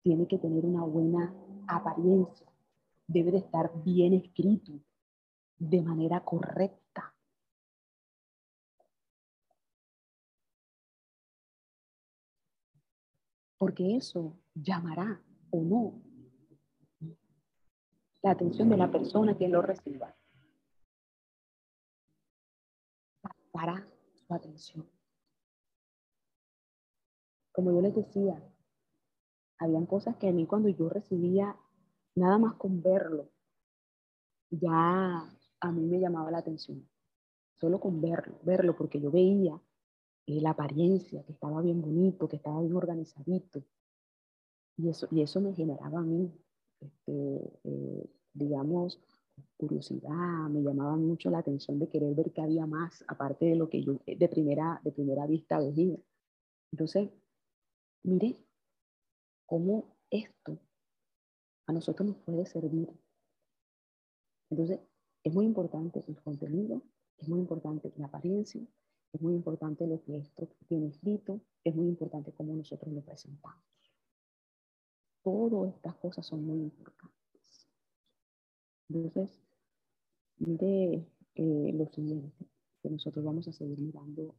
[0.03, 1.33] tiene que tener una buena
[1.67, 2.47] apariencia,
[3.07, 4.73] debe de estar bien escrito,
[5.57, 6.80] de manera correcta.
[13.61, 15.21] Porque eso llamará
[15.51, 16.01] o no
[18.23, 20.17] la atención de la persona que lo reciba.
[23.51, 23.87] Para
[24.29, 24.89] atención.
[27.51, 28.41] Como yo les decía,
[29.59, 31.55] habían cosas que a mí cuando yo recibía,
[32.15, 33.29] nada más con verlo,
[34.49, 36.89] ya a mí me llamaba la atención.
[37.59, 39.61] Solo con verlo, verlo, porque yo veía
[40.27, 43.63] eh, la apariencia, que estaba bien bonito, que estaba bien organizadito.
[44.77, 46.31] Y eso, y eso me generaba a mí,
[46.79, 48.99] este, eh, digamos,
[49.57, 53.69] curiosidad, me llamaba mucho la atención de querer ver qué había más, aparte de lo
[53.69, 55.97] que yo de primera, de primera vista veía.
[56.71, 57.09] Entonces,
[58.03, 58.37] mire
[59.45, 60.59] cómo esto
[61.67, 62.89] a nosotros nos puede servir.
[64.49, 64.79] Entonces,
[65.23, 66.81] es muy importante el contenido,
[67.17, 68.61] es muy importante la apariencia,
[69.13, 73.61] es muy importante lo que esto tiene escrito, es muy importante cómo nosotros lo presentamos.
[75.23, 77.67] Todas estas cosas son muy importantes.
[78.89, 79.39] Entonces,
[80.37, 82.45] mire eh, lo siguiente,
[82.81, 84.35] que nosotros vamos a seguir mirando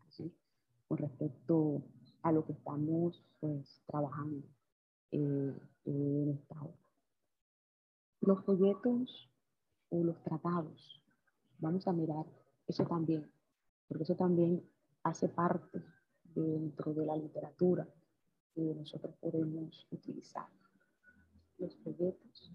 [0.88, 1.82] con respecto
[2.22, 4.46] a lo que estamos pues trabajando
[5.10, 5.54] eh,
[5.84, 6.76] en esta obra.
[8.20, 9.30] Los folletos
[9.90, 11.02] o los tratados,
[11.58, 12.26] vamos a mirar
[12.66, 13.30] eso también,
[13.92, 14.66] porque eso también
[15.02, 15.82] hace parte
[16.34, 17.86] dentro de la literatura
[18.54, 20.46] que nosotros podemos utilizar.
[21.58, 22.52] Los folletos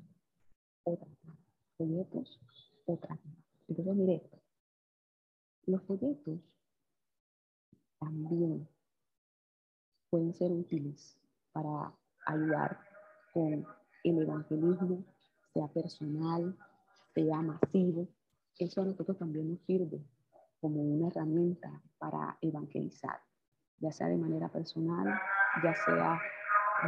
[0.84, 0.98] o
[1.78, 2.42] folletos
[2.88, 3.20] otra.
[3.68, 4.24] Entonces, mire.
[5.68, 6.40] Los folletos
[8.00, 8.68] también
[10.10, 11.20] pueden ser útiles
[11.52, 11.94] para
[12.26, 12.80] ayudar
[13.32, 13.64] con
[14.04, 15.06] el evangelismo,
[15.54, 16.58] sea personal,
[17.14, 18.08] sea masivo.
[18.58, 20.02] Eso a nosotros también nos sirve
[20.60, 23.20] como una herramienta para evangelizar,
[23.78, 25.20] ya sea de manera personal,
[25.64, 26.20] ya sea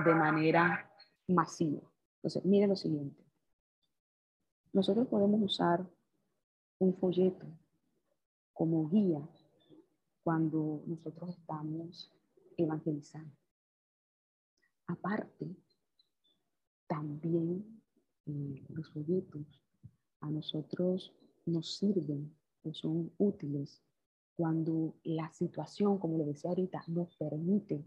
[0.04, 0.92] de manera
[1.28, 1.82] masiva.
[2.16, 3.24] Entonces, mire lo siguiente.
[4.74, 5.86] Nosotros podemos usar
[6.80, 7.48] un folleto
[8.54, 9.28] como guía
[10.24, 12.14] cuando nosotros estamos
[12.58, 13.36] evangelizando.
[14.88, 15.56] Aparte,
[16.88, 17.82] también
[18.26, 19.64] eh, los folletos
[20.20, 21.14] a nosotros
[21.46, 22.36] nos sirven
[22.72, 23.82] son útiles
[24.36, 27.84] cuando la situación, como le decía ahorita, nos permite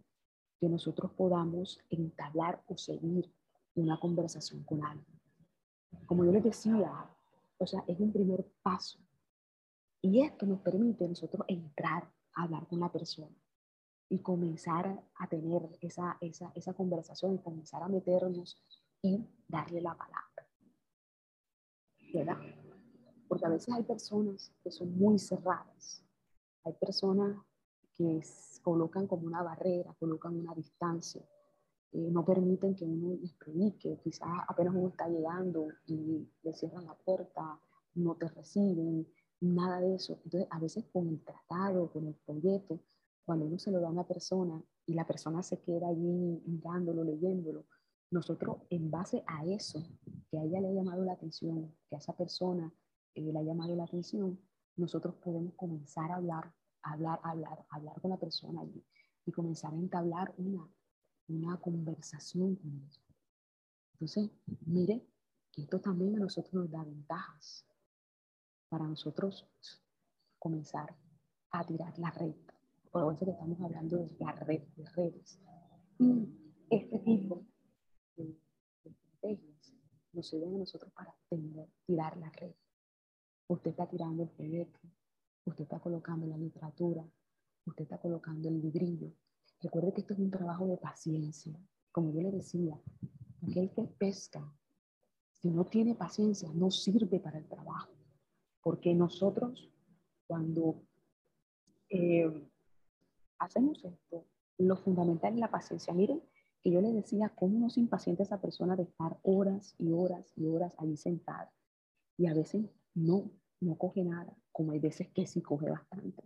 [0.60, 3.32] que nosotros podamos entablar o seguir
[3.74, 5.20] una conversación con alguien.
[6.06, 7.10] Como yo les decía,
[7.58, 8.98] o sea, es un primer paso.
[10.02, 13.34] Y esto nos permite nosotros entrar a hablar con la persona
[14.08, 18.60] y comenzar a tener esa, esa, esa conversación y comenzar a meternos
[19.00, 20.48] y darle la palabra.
[22.12, 22.61] ¿Verdad?
[23.32, 26.04] Porque a veces hay personas que son muy cerradas.
[26.64, 27.34] Hay personas
[27.94, 28.20] que
[28.60, 31.22] colocan como una barrera, colocan una distancia,
[31.92, 33.98] eh, no permiten que uno les predique.
[34.04, 37.58] Quizás apenas uno está llegando y le cierran la puerta,
[37.94, 39.08] no te reciben,
[39.40, 40.20] nada de eso.
[40.24, 42.80] Entonces, a veces con el tratado, con el proyecto,
[43.24, 47.02] cuando uno se lo da a una persona y la persona se queda allí mirándolo,
[47.02, 47.64] leyéndolo,
[48.10, 49.82] nosotros en base a eso,
[50.30, 52.70] que a ella le ha llamado la atención, que a esa persona
[53.14, 54.38] eh, le ha llamado la atención,
[54.76, 58.84] nosotros podemos comenzar a hablar, hablar, hablar, hablar con la persona allí
[59.26, 60.68] y comenzar a entablar una,
[61.28, 63.02] una conversación con ella.
[63.94, 64.30] Entonces,
[64.66, 65.06] mire
[65.52, 67.66] que esto también a nosotros nos da ventajas
[68.68, 69.46] para nosotros
[70.38, 70.96] comenzar
[71.50, 72.34] a tirar la red.
[72.90, 75.38] Por eso que estamos hablando de la red de redes.
[75.98, 76.28] Y
[76.70, 77.46] este tipo
[78.16, 78.36] de,
[78.84, 79.74] estrategias
[80.12, 81.14] nos sirven a nosotros para
[81.86, 82.54] tirar la red.
[83.48, 84.80] Usted está tirando el proyecto,
[85.44, 87.04] usted está colocando la literatura,
[87.66, 89.12] usted está colocando el librillo.
[89.60, 91.52] Recuerde que esto es un trabajo de paciencia.
[91.90, 92.80] Como yo le decía,
[93.42, 94.52] aquel que pesca,
[95.32, 97.92] si no tiene paciencia, no sirve para el trabajo.
[98.62, 99.70] Porque nosotros,
[100.26, 100.82] cuando
[101.90, 102.30] eh,
[103.38, 104.26] hacemos esto,
[104.58, 105.92] lo fundamental es la paciencia.
[105.92, 106.22] Miren
[106.62, 110.32] que yo le decía cómo no se impacienta esa persona de estar horas y horas
[110.36, 111.52] y horas allí sentada.
[112.16, 116.22] Y a veces no, no coge nada, como hay veces que sí coge bastante.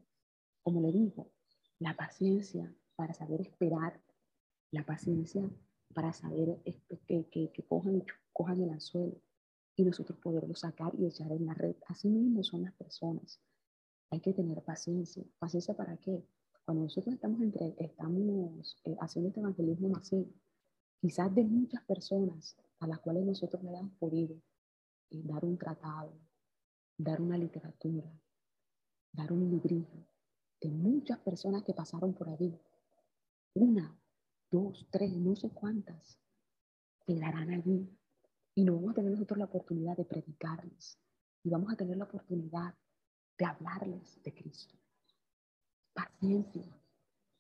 [0.63, 1.31] Como le digo,
[1.79, 4.01] la paciencia para saber esperar,
[4.71, 5.49] la paciencia
[5.95, 6.61] para saber
[7.07, 8.03] que, que, que cojan,
[8.33, 9.21] cojan el anzuelo
[9.77, 11.77] y nosotros poderlo sacar y echar en la red.
[11.87, 13.41] Así mismo son las personas.
[14.11, 15.23] Hay que tener paciencia.
[15.39, 16.25] ¿Paciencia para qué?
[16.65, 20.27] Cuando nosotros estamos, entre, estamos eh, haciendo este evangelismo masivo,
[21.01, 24.35] quizás de muchas personas a las cuales nosotros le hemos podido
[25.11, 26.13] eh, dar un tratado,
[26.97, 28.11] dar una literatura,
[29.13, 30.07] dar un librito,
[30.61, 32.59] de muchas personas que pasaron por ahí,
[33.55, 33.99] una,
[34.51, 36.19] dos, tres, no sé cuántas,
[37.07, 37.89] quedarán allí.
[38.55, 40.99] Y no vamos a tener nosotros la oportunidad de predicarles.
[41.43, 42.75] Y vamos a tener la oportunidad
[43.39, 44.77] de hablarles de Cristo
[45.97, 46.63] paciencia.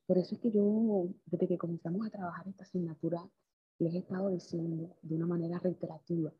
[0.06, 3.28] Por eso es que yo, desde que comenzamos a trabajar esta asignatura,
[3.78, 6.32] les he estado diciendo de una manera reiterativa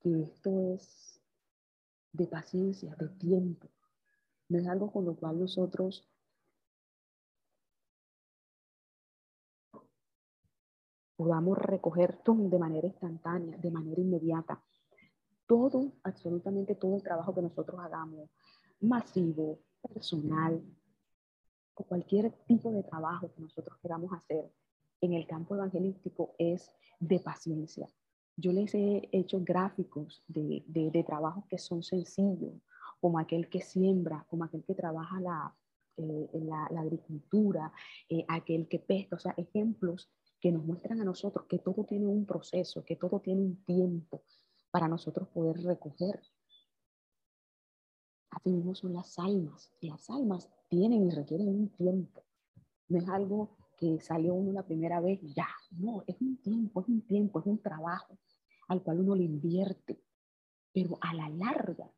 [0.00, 1.20] que esto es
[2.16, 3.68] de paciencia, de tiempo.
[4.48, 6.08] No es algo con lo cual nosotros
[11.16, 14.62] podamos recoger de manera instantánea, de manera inmediata.
[15.46, 18.30] Todo, absolutamente todo el trabajo que nosotros hagamos,
[18.80, 20.62] masivo, personal,
[21.74, 24.50] o cualquier tipo de trabajo que nosotros queramos hacer
[25.00, 27.88] en el campo evangelístico es de paciencia.
[28.36, 32.52] Yo les he hecho gráficos de, de, trabajos que son sencillos,
[33.00, 35.54] como aquel que siembra, como aquel que trabaja la,
[35.96, 37.72] eh, la, agricultura,
[38.10, 42.06] eh, aquel que pesca, o sea, ejemplos que nos muestran a nosotros que todo tiene
[42.06, 44.22] un proceso, que todo tiene un tiempo
[44.70, 46.20] para nosotros poder recoger.
[48.30, 49.72] Así mismo son las almas.
[49.80, 52.22] Las almas tienen y requieren un tiempo.
[52.88, 55.48] No es algo que salió uno la primera vez ya.
[55.70, 58.18] No, es un tiempo, es un tiempo, es un trabajo
[58.68, 60.02] al cual uno le invierte.
[60.72, 61.90] Pero a la larga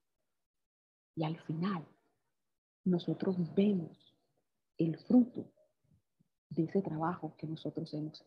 [1.15, 1.85] y al final,
[2.85, 4.15] nosotros vemos
[4.77, 5.53] el fruto
[6.51, 8.25] de ese trabajo que nosotros hemos hecho.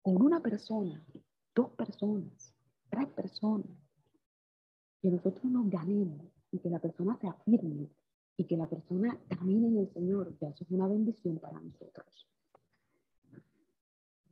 [0.00, 1.04] Con una persona,
[1.54, 2.54] dos personas,
[2.88, 3.66] tres personas,
[5.00, 7.90] que nosotros nos ganemos y que la persona se afirme
[8.36, 12.28] y que la persona camine en el Señor, ya eso es una bendición para nosotros.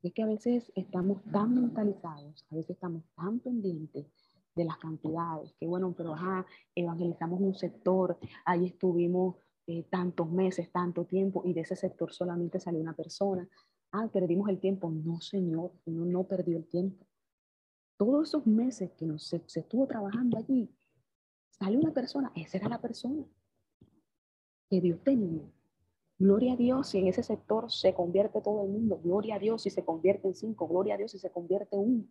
[0.03, 4.07] Es que a veces estamos tan mentalizados, a veces estamos tan pendientes
[4.55, 9.37] de las cantidades, que bueno, pero ajá, evangelizamos un sector, ahí estuvimos
[9.67, 13.49] eh, tantos meses, tanto tiempo, y de ese sector solamente salió una persona.
[13.93, 14.91] Ah, perdimos el tiempo.
[14.91, 17.07] No, Señor, uno no perdió el tiempo.
[17.97, 20.75] Todos esos meses que nos, se estuvo trabajando allí,
[21.51, 23.27] sale una persona, esa era la persona
[24.71, 25.43] que Dios tenía.
[26.19, 29.01] Gloria a Dios si en ese sector se convierte todo el mundo.
[29.03, 30.69] Gloria a Dios si se convierte en cinco.
[30.69, 32.05] Gloria a Dios si se convierte en uno.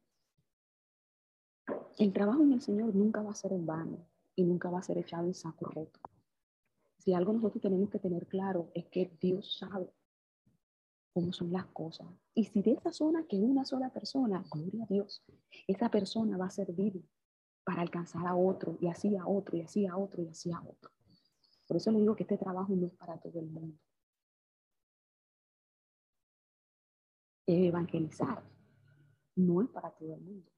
[1.98, 4.06] el trabajo en el Señor nunca va a ser en vano
[4.36, 6.00] y nunca va a ser echado en saco roto.
[6.98, 9.90] Si algo nosotros tenemos que tener claro es que Dios sabe
[11.14, 12.08] cómo son las cosas.
[12.34, 15.24] Y si de esa zona que una sola persona, gloria a Dios,
[15.68, 17.04] esa persona va a servir
[17.64, 20.62] para alcanzar a otro y así a otro y así a otro y así a
[20.62, 20.92] otro.
[21.70, 23.78] Por eso le digo que este trabajo no es para todo el mundo.
[27.46, 28.44] Evangelizar
[29.36, 30.52] no es para todo el mundo.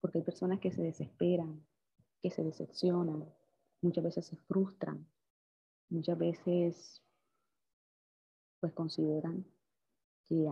[0.00, 1.62] Porque hay personas que se desesperan,
[2.22, 3.30] que se decepcionan,
[3.82, 5.06] muchas veces se frustran,
[5.90, 7.04] muchas veces
[8.58, 9.44] pues consideran
[10.26, 10.50] que,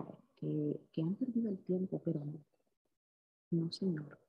[0.92, 2.44] que, han perdido el tiempo, pero no,
[3.50, 4.27] no Señor.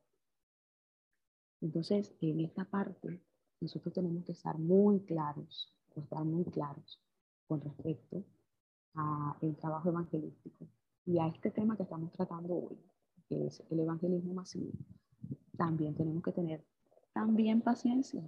[1.62, 3.22] Entonces, en esta parte,
[3.60, 7.02] nosotros tenemos que estar muy claros, estar muy claros
[7.48, 8.24] con respecto
[8.94, 10.68] al trabajo evangelístico
[11.06, 12.78] y a este tema que estamos tratando hoy,
[13.28, 14.72] que es el evangelismo masivo.
[15.58, 16.66] También tenemos que tener
[17.14, 18.24] también paciencia.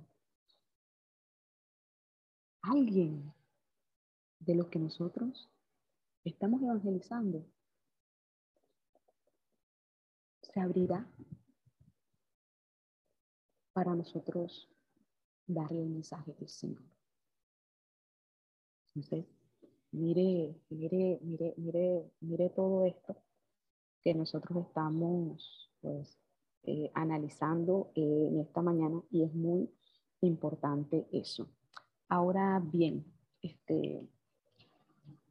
[2.62, 3.34] Alguien
[4.40, 5.50] de los que nosotros
[6.24, 7.46] estamos evangelizando
[10.42, 11.08] se abrirá
[13.74, 14.70] para nosotros
[15.48, 16.84] darle el mensaje del Señor.
[18.94, 19.26] Entonces,
[19.92, 23.16] mire, mire, mire, mire, mire todo esto
[24.04, 26.18] que nosotros estamos pues
[26.64, 29.70] eh, analizando eh, en esta mañana y es muy
[30.22, 31.50] importante eso.
[32.08, 33.06] Ahora bien,
[33.42, 34.08] este,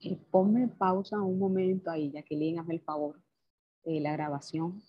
[0.01, 3.23] eh, ponme pausa un momento ahí, Jacqueline, hazme el favor
[3.85, 4.83] de la grabación.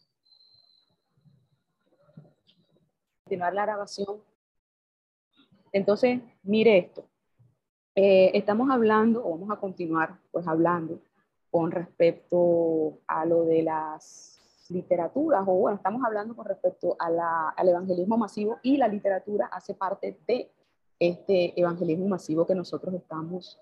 [3.31, 4.17] Continuar la grabación.
[5.71, 7.07] Entonces, mire esto.
[7.95, 10.99] estamos hablando, o vamos a continuar pues hablando
[11.49, 18.17] con respecto a lo de las literaturas, o bueno, estamos hablando con respecto al evangelismo
[18.17, 20.51] masivo y la literatura hace parte de
[20.99, 23.57] este evangelismo masivo que nosotros estamos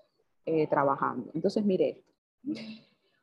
[0.46, 1.30] eh, trabajando.
[1.32, 2.02] Entonces, mire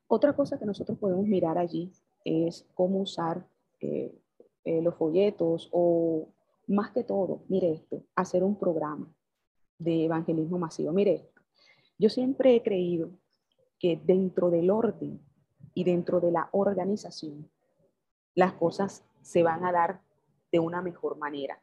[0.07, 1.91] Otra cosa que nosotros podemos mirar allí
[2.23, 3.45] es cómo usar
[3.81, 4.17] eh,
[4.63, 6.29] eh, los folletos o
[6.67, 9.11] más que todo, mire esto, hacer un programa
[9.79, 10.91] de evangelismo masivo.
[10.91, 11.41] Mire esto,
[11.97, 13.11] yo siempre he creído
[13.79, 15.21] que dentro del orden
[15.73, 17.49] y dentro de la organización
[18.35, 20.01] las cosas se van a dar
[20.51, 21.61] de una mejor manera.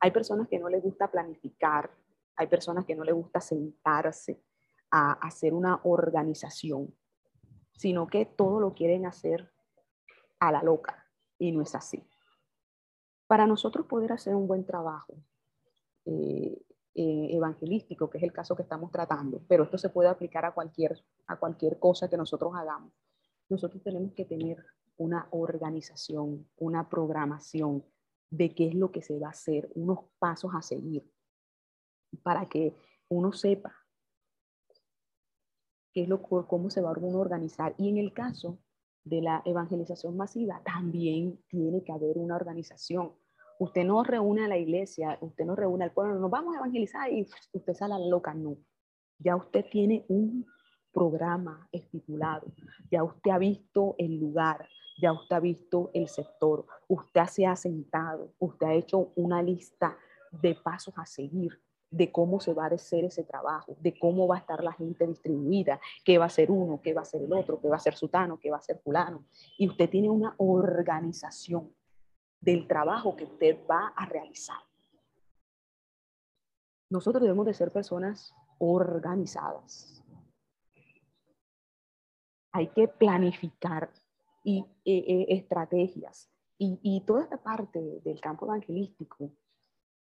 [0.00, 1.90] Hay personas que no les gusta planificar,
[2.36, 4.42] hay personas que no les gusta sentarse
[4.90, 6.94] a hacer una organización,
[7.72, 9.52] sino que todo lo quieren hacer
[10.40, 11.06] a la loca
[11.38, 12.04] y no es así.
[13.32, 15.14] Para nosotros poder hacer un buen trabajo
[16.04, 16.54] eh,
[16.94, 20.52] eh, evangelístico, que es el caso que estamos tratando, pero esto se puede aplicar a
[20.52, 22.92] cualquier, a cualquier cosa que nosotros hagamos,
[23.48, 24.62] nosotros tenemos que tener
[24.98, 27.82] una organización, una programación
[28.28, 31.10] de qué es lo que se va a hacer, unos pasos a seguir,
[32.22, 32.76] para que
[33.08, 33.74] uno sepa
[35.94, 37.74] qué es lo, cómo se va a organizar.
[37.78, 38.58] Y en el caso
[39.04, 43.21] de la evangelización masiva, también tiene que haber una organización.
[43.62, 47.12] Usted no reúne a la iglesia, usted no reúne al pueblo, nos vamos a evangelizar
[47.12, 48.56] y usted sale a la loca, no.
[49.20, 50.44] Ya usted tiene un
[50.92, 52.48] programa estipulado,
[52.90, 54.68] ya usted ha visto el lugar,
[55.00, 59.96] ya usted ha visto el sector, usted se ha sentado, usted ha hecho una lista
[60.32, 61.52] de pasos a seguir,
[61.88, 65.06] de cómo se va a hacer ese trabajo, de cómo va a estar la gente
[65.06, 67.78] distribuida, qué va a ser uno, qué va a ser el otro, qué va a
[67.78, 69.24] ser sutano, qué va a ser fulano.
[69.56, 71.70] Y usted tiene una organización
[72.42, 74.60] del trabajo que usted va a realizar.
[76.90, 80.04] Nosotros debemos de ser personas organizadas.
[82.52, 83.90] Hay que planificar
[84.44, 86.28] y eh, eh, estrategias.
[86.58, 89.32] Y, toda esta parte del campo evangelístico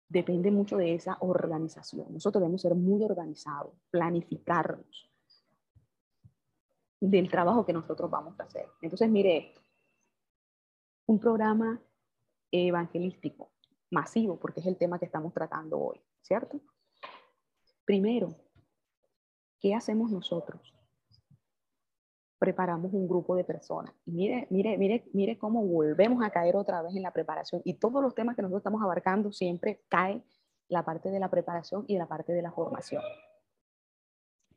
[0.09, 2.07] depende mucho de esa organización.
[2.13, 5.11] Nosotros debemos ser muy organizados, planificarnos
[7.01, 8.69] del trabajo que nosotros vamos a hacer.
[8.81, 9.61] Entonces, mire esto.
[11.07, 11.81] Un programa
[12.51, 13.53] evangelístico
[13.91, 16.61] masivo, porque es el tema que estamos tratando hoy, ¿cierto?
[17.85, 18.35] Primero,
[19.61, 20.77] ¿qué hacemos nosotros?
[22.39, 23.93] preparamos un grupo de personas.
[24.05, 27.63] Y mire, mire, mire, mire cómo volvemos a caer otra vez en la preparación.
[27.65, 30.23] Y todos los temas que nosotros estamos abarcando siempre cae
[30.69, 33.03] la parte de la preparación y la parte de la formación.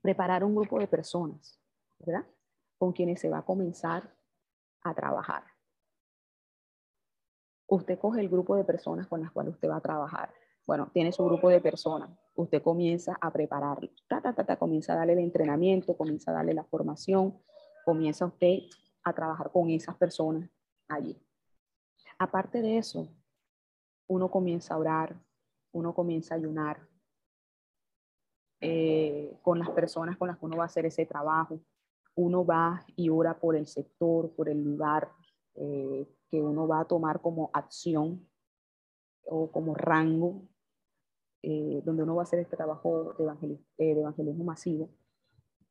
[0.01, 1.59] Preparar un grupo de personas,
[1.99, 2.25] ¿verdad?
[2.77, 4.13] Con quienes se va a comenzar
[4.81, 5.43] a trabajar.
[7.70, 10.34] Usted coge el grupo de personas con las cuales usted va a trabajar.
[10.65, 12.09] Bueno, tiene su grupo de personas.
[12.36, 13.91] Usted comienza a prepararlos.
[14.07, 17.39] Ta, ta, ta, ta, comienza a darle el entrenamiento, comienza a darle la formación,
[17.86, 18.59] comienza usted
[19.03, 20.49] a trabajar con esas personas
[20.88, 21.15] allí.
[22.17, 23.07] Aparte de eso,
[24.07, 25.15] uno comienza a orar,
[25.72, 26.80] uno comienza a ayunar
[28.61, 31.59] eh, con las personas con las que uno va a hacer ese trabajo.
[32.15, 35.09] Uno va y ora por el sector, por el lugar
[35.56, 38.28] eh, que uno va a tomar como acción
[39.24, 40.47] o como rango,
[41.41, 44.89] eh, donde uno va a hacer este trabajo de, de evangelismo masivo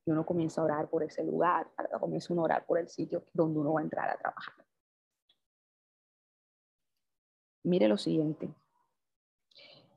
[0.08, 1.70] y uno comienza a orar por ese lugar,
[2.00, 4.54] comienza uno a orar por el sitio donde uno va a entrar a trabajar.
[7.64, 8.48] Mire lo siguiente.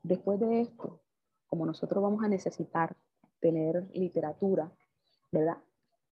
[0.04, 1.00] Después de esto,
[1.48, 2.98] como nosotros vamos a necesitar
[3.40, 4.70] tener literatura,
[5.32, 5.58] ¿verdad?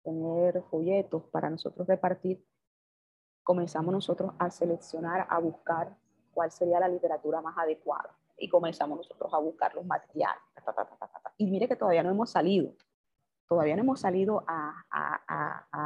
[0.04, 2.46] Tener folletos para nosotros repartir,
[3.50, 5.98] comenzamos nosotros a seleccionar, a buscar
[6.36, 8.16] cuál sería la literatura más adecuada.
[8.38, 10.40] Y comenzamos nosotros a buscar los materiales.
[11.36, 12.76] Y mire que todavía no hemos salido
[13.48, 14.84] todavía no hemos salido a,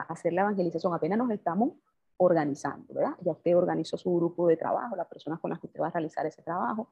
[0.09, 1.71] hacer la evangelización, apenas nos estamos
[2.17, 3.15] organizando, ¿verdad?
[3.21, 5.91] Ya usted organizó su grupo de trabajo, las personas con las que usted va a
[5.91, 6.89] realizar ese trabajo.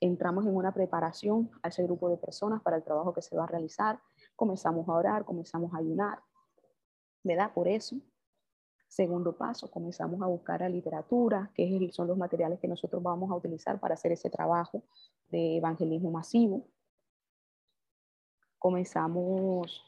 [0.00, 3.44] Entramos en una preparación a ese grupo de personas para el trabajo que se va
[3.44, 4.00] a realizar.
[4.36, 6.20] Comenzamos a orar, comenzamos a ayunar,
[7.22, 7.52] ¿verdad?
[7.52, 7.96] Por eso,
[8.88, 13.34] segundo paso, comenzamos a buscar la literatura, que son los materiales que nosotros vamos a
[13.34, 14.82] utilizar para hacer ese trabajo
[15.28, 16.66] de evangelismo masivo.
[18.58, 19.82] Comenzamos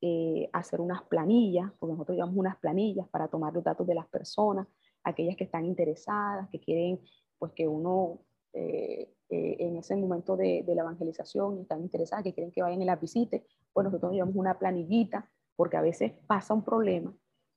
[0.00, 3.94] eh, a hacer unas planillas, porque nosotros llevamos unas planillas para tomar los datos de
[3.94, 4.66] las personas,
[5.02, 7.00] aquellas que están interesadas, que quieren
[7.38, 8.20] pues que uno
[8.52, 12.84] eh, eh, en ese momento de, la evangelización están interesadas, que quieren que vayan y
[12.84, 17.12] la visite, pues nosotros llevamos una planillita, porque a veces pasa un problema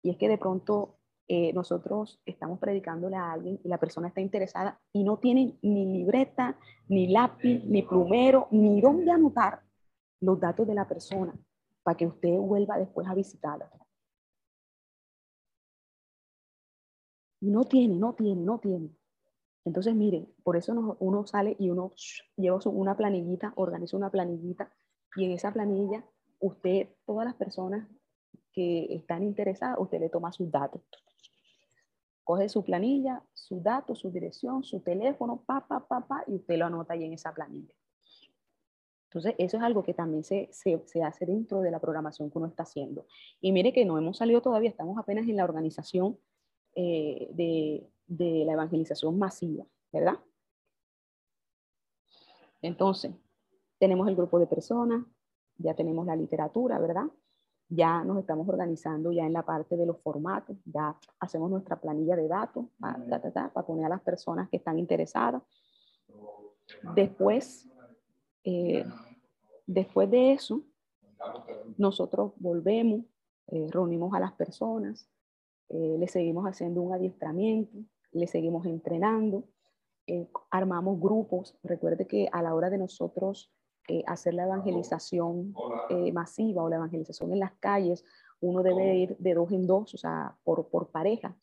[0.05, 0.99] y es que de pronto
[1.55, 6.59] nosotros estamos predicándole a alguien y la persona está interesada y no tiene ni libreta,
[6.87, 9.63] ni lápiz, ni plumero, ni dónde anotar
[10.21, 11.33] los datos de la persona
[11.81, 13.71] para que usted vuelva después a visitarla.
[17.41, 18.91] No tiene, no tiene, no tiene.
[19.65, 21.93] Entonces, miren, por eso uno sale y uno
[22.37, 24.71] lleva una planillita, organiza una planillita
[25.15, 26.05] y en esa planilla
[26.39, 27.87] usted, todas las personas
[28.55, 30.81] que están interesadas, usted le toma sus datos.
[32.23, 36.57] Coge su planilla, sus datos, su dirección, su teléfono, pa, pa, pa, pa, y usted
[36.57, 37.73] lo anota ahí en esa planilla.
[39.09, 42.47] Entonces, eso es algo que también se, se, hace dentro de la programación que uno
[42.47, 43.05] está haciendo.
[43.39, 46.17] Y mire que no hemos salido todavía, estamos apenas en la organización
[46.73, 50.19] eh, de, de la evangelización masiva, ¿verdad?
[52.61, 53.13] Entonces,
[53.77, 55.05] tenemos el grupo de personas,
[55.57, 57.05] ya tenemos la literatura, ¿verdad?
[57.67, 62.15] Ya nos estamos organizando ya en la parte de los formatos, ya hacemos nuestra planilla
[62.15, 65.41] de datos para poner a las personas que están interesadas.
[66.95, 67.67] Después,
[68.43, 68.85] eh,
[69.67, 70.61] Después de eso,
[71.77, 73.03] nosotros volvemos,
[73.47, 75.09] eh, reunimos a las personas,
[75.69, 77.79] eh, le seguimos haciendo un adiestramiento,
[78.11, 79.45] le seguimos entrenando,
[80.51, 81.57] armamos grupos.
[81.63, 83.51] Recuerde que a la hora de nosotros
[84.07, 85.53] hacer la evangelización
[86.13, 88.03] masiva o la evangelización en las calles,
[88.41, 91.33] uno debe ir de dos en dos, o sea, por, por parejas,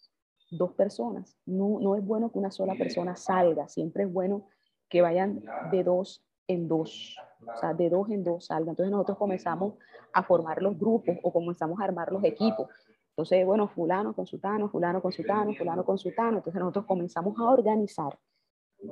[0.51, 1.36] dos personas.
[1.47, 4.47] No, no es bueno que una sola persona salga, siempre es bueno
[4.88, 7.16] que vayan de dos en dos
[7.47, 8.70] o sea, de dos en dos salga.
[8.70, 9.74] Entonces nosotros comenzamos
[10.12, 12.68] a formar los grupos o comenzamos a armar los equipos.
[13.11, 16.38] Entonces, bueno, fulano con sutano, fulano con sutano, fulano con sutano.
[16.38, 18.18] Entonces nosotros comenzamos a organizar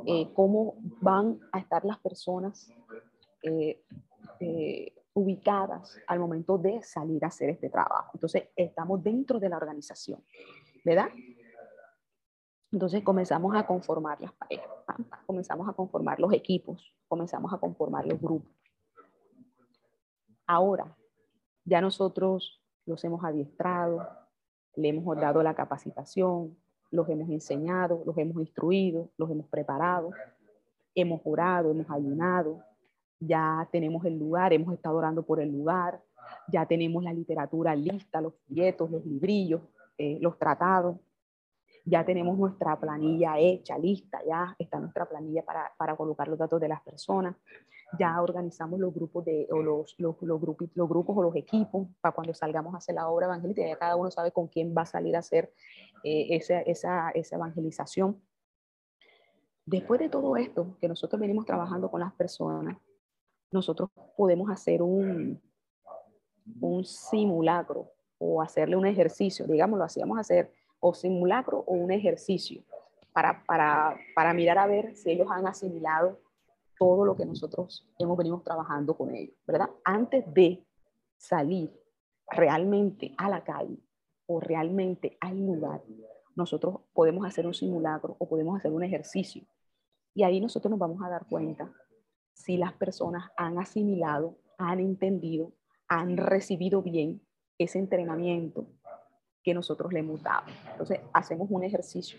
[0.07, 2.73] eh, cómo van a estar las personas
[3.43, 3.83] eh,
[4.41, 8.11] eh, ubicadas al momento de salir a hacer este trabajo.
[8.15, 10.23] Entonces, estamos dentro de la organización,
[10.85, 11.09] ¿verdad?
[12.73, 14.69] Entonces comenzamos a conformar las parejas,
[15.27, 18.53] comenzamos a conformar los equipos, comenzamos a conformar los grupos.
[20.47, 20.97] Ahora,
[21.65, 24.09] ya nosotros los hemos adiestrado,
[24.77, 26.57] le hemos dado la capacitación,
[26.91, 30.11] los hemos enseñado, los hemos instruido, los hemos preparado,
[30.95, 32.65] hemos orado, hemos ayunado,
[33.21, 36.03] ya tenemos el lugar, hemos estado orando por el lugar,
[36.49, 39.61] ya tenemos la literatura lista, los folletos, los librillos,
[39.99, 40.97] eh, los tratados,
[41.85, 46.61] ya tenemos nuestra planilla hecha, lista, ya está nuestra planilla para, para colocar los datos
[46.61, 47.37] de las personas,
[47.99, 51.89] ya organizamos los grupos de, o los, los, los, grupos, los grupos o los equipos
[52.01, 54.83] para cuando salgamos a hacer la obra evangelística, ya cada uno sabe con quién va
[54.83, 55.53] a salir a hacer
[56.05, 58.21] eh, esa, esa, esa evangelización.
[59.67, 62.77] Después de todo esto que nosotros venimos trabajando con las personas,
[63.51, 65.41] nosotros podemos hacer un,
[66.61, 72.63] un simulacro o hacerle un ejercicio, digamos, lo hacíamos hacer o simulacro o un ejercicio
[73.13, 76.19] para, para, para mirar a ver si ellos han asimilado
[76.79, 79.69] todo lo que nosotros hemos venido trabajando con ellos, ¿verdad?
[79.85, 80.65] Antes de
[81.17, 81.71] salir
[82.29, 83.79] realmente a la calle
[84.27, 85.83] o realmente hay lugar,
[86.35, 89.43] nosotros podemos hacer un simulacro o podemos hacer un ejercicio.
[90.15, 91.71] Y ahí nosotros nos vamos a dar cuenta
[92.41, 95.53] si las personas han asimilado, han entendido,
[95.89, 97.21] han recibido bien
[97.59, 98.67] ese entrenamiento
[99.43, 100.47] que nosotros le hemos dado.
[100.73, 102.19] Entonces, hacemos un ejercicio,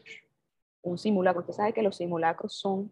[0.83, 1.41] un simulacro.
[1.41, 2.91] Usted sabe que los simulacros son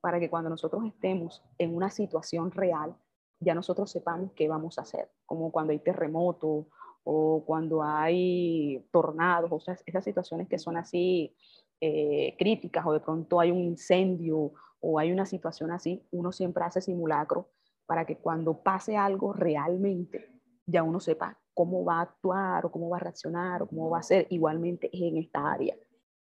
[0.00, 2.96] para que cuando nosotros estemos en una situación real,
[3.40, 6.68] ya nosotros sepamos qué vamos a hacer, como cuando hay terremoto
[7.04, 11.34] o cuando hay tornados, o sea, esas situaciones que son así
[11.80, 16.64] eh, críticas o de pronto hay un incendio o hay una situación así, uno siempre
[16.64, 17.50] hace simulacro
[17.86, 22.88] para que cuando pase algo realmente ya uno sepa cómo va a actuar o cómo
[22.88, 25.76] va a reaccionar o cómo va a ser igualmente en esta área.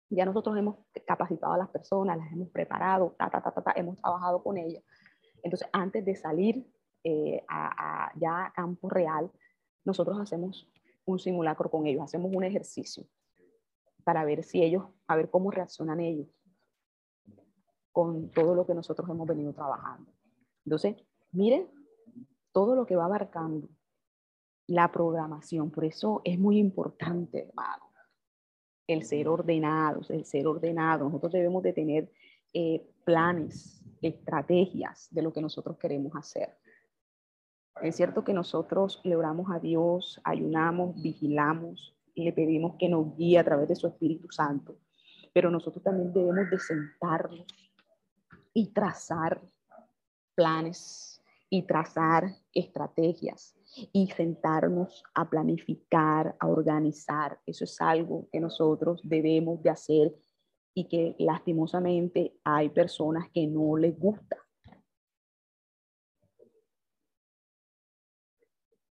[0.09, 0.77] Ya nosotros hemos
[1.07, 4.83] capacitado a las personas, las hemos preparado, ta, ta, ta, ta, hemos trabajado con ellas.
[5.43, 6.67] Entonces, antes de salir
[7.05, 9.31] eh, a, ya a campo real,
[9.85, 10.71] nosotros hacemos
[11.05, 13.05] un simulacro con ellos, hacemos un ejercicio
[14.05, 16.29] para ver si ellos, a ver cómo reaccionan ellos
[17.93, 20.11] con todo lo que nosotros hemos venido trabajando.
[20.65, 20.97] Entonces,
[21.33, 21.69] miren
[22.53, 23.69] todo lo que va abarcando
[24.67, 25.71] la programación.
[25.71, 27.91] Por eso es muy importante, hermano,
[28.87, 31.09] el ser ordenados, el ser ordenados.
[31.09, 32.13] Nosotros debemos de tener
[32.53, 36.57] eh, planes, estrategias de lo que nosotros queremos hacer.
[37.83, 43.17] Es cierto que nosotros le oramos a Dios, ayunamos, vigilamos y le pedimos que nos
[43.17, 44.77] guíe a través de su Espíritu Santo,
[45.33, 47.47] pero nosotros también debemos de sentarnos
[48.53, 49.41] y trazar
[50.35, 53.57] planes y trazar estrategias
[53.93, 57.41] y sentarnos a planificar, a organizar.
[57.45, 60.15] Eso es algo que nosotros debemos de hacer
[60.75, 64.37] y que lastimosamente hay personas que no les gusta.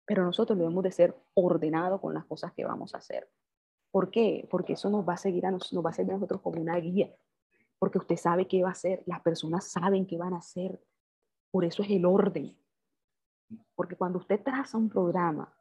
[0.05, 3.29] Pero nosotros debemos de ser ordenados con las cosas que vamos a hacer.
[3.91, 4.47] ¿Por qué?
[4.49, 6.77] Porque eso nos va a seguir a, nos, va a servir a nosotros como una
[6.77, 7.15] guía.
[7.79, 10.79] Porque usted sabe qué va a hacer, las personas saben qué van a hacer.
[11.51, 12.55] Por eso es el orden.
[13.75, 15.51] Porque cuando usted traza un programa,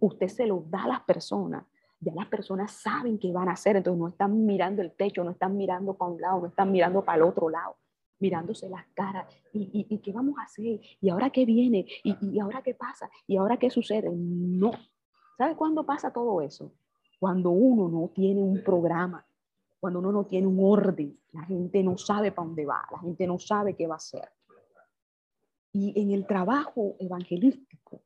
[0.00, 1.64] usted se lo da a las personas,
[2.00, 5.30] ya las personas saben qué van a hacer, entonces no están mirando el techo, no
[5.30, 7.76] están mirando para un lado, no están mirando para el otro lado
[8.18, 12.40] mirándose las caras y, y, qué vamos a hacer y ahora qué viene y, y
[12.40, 14.10] ahora qué pasa y ahora qué sucede.
[14.10, 14.72] No.
[15.36, 16.72] ¿Sabe cuándo pasa todo eso?
[17.18, 19.26] Cuando uno no tiene un programa,
[19.78, 23.26] cuando uno no tiene un orden, la gente no sabe para dónde va, la gente
[23.26, 24.28] no sabe qué va a hacer.
[25.72, 28.02] Y en el trabajo evangelístico,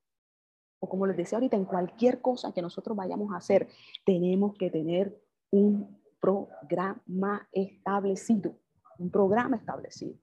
[0.81, 3.69] o como les decía ahorita, en cualquier cosa que nosotros vayamos a hacer,
[4.05, 8.57] tenemos que tener un programa establecido
[9.01, 10.15] un programa establecido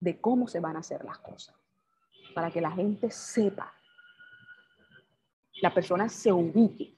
[0.00, 1.54] de cómo se van a hacer las cosas,
[2.34, 3.72] para que la gente sepa,
[5.60, 6.94] la persona se ubique.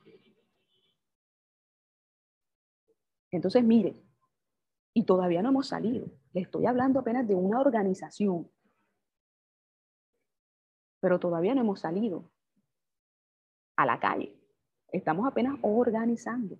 [3.30, 4.02] Entonces, mire,
[4.94, 8.50] y todavía no hemos salido, le estoy hablando apenas de una organización,
[11.00, 12.30] pero todavía no hemos salido
[13.76, 14.34] a la calle.
[14.90, 16.58] Estamos apenas organizando,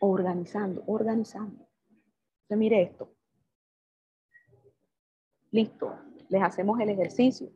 [0.00, 1.66] organizando, organizando.
[2.42, 3.14] Entonces, mire esto.
[5.50, 7.50] Listo, les hacemos el ejercicio.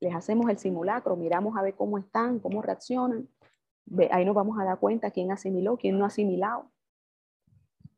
[0.00, 3.28] Les hacemos el simulacro, miramos a ver cómo están, cómo reaccionan.
[4.10, 6.70] Ahí nos vamos a dar cuenta quién asimiló, quién no asimilado.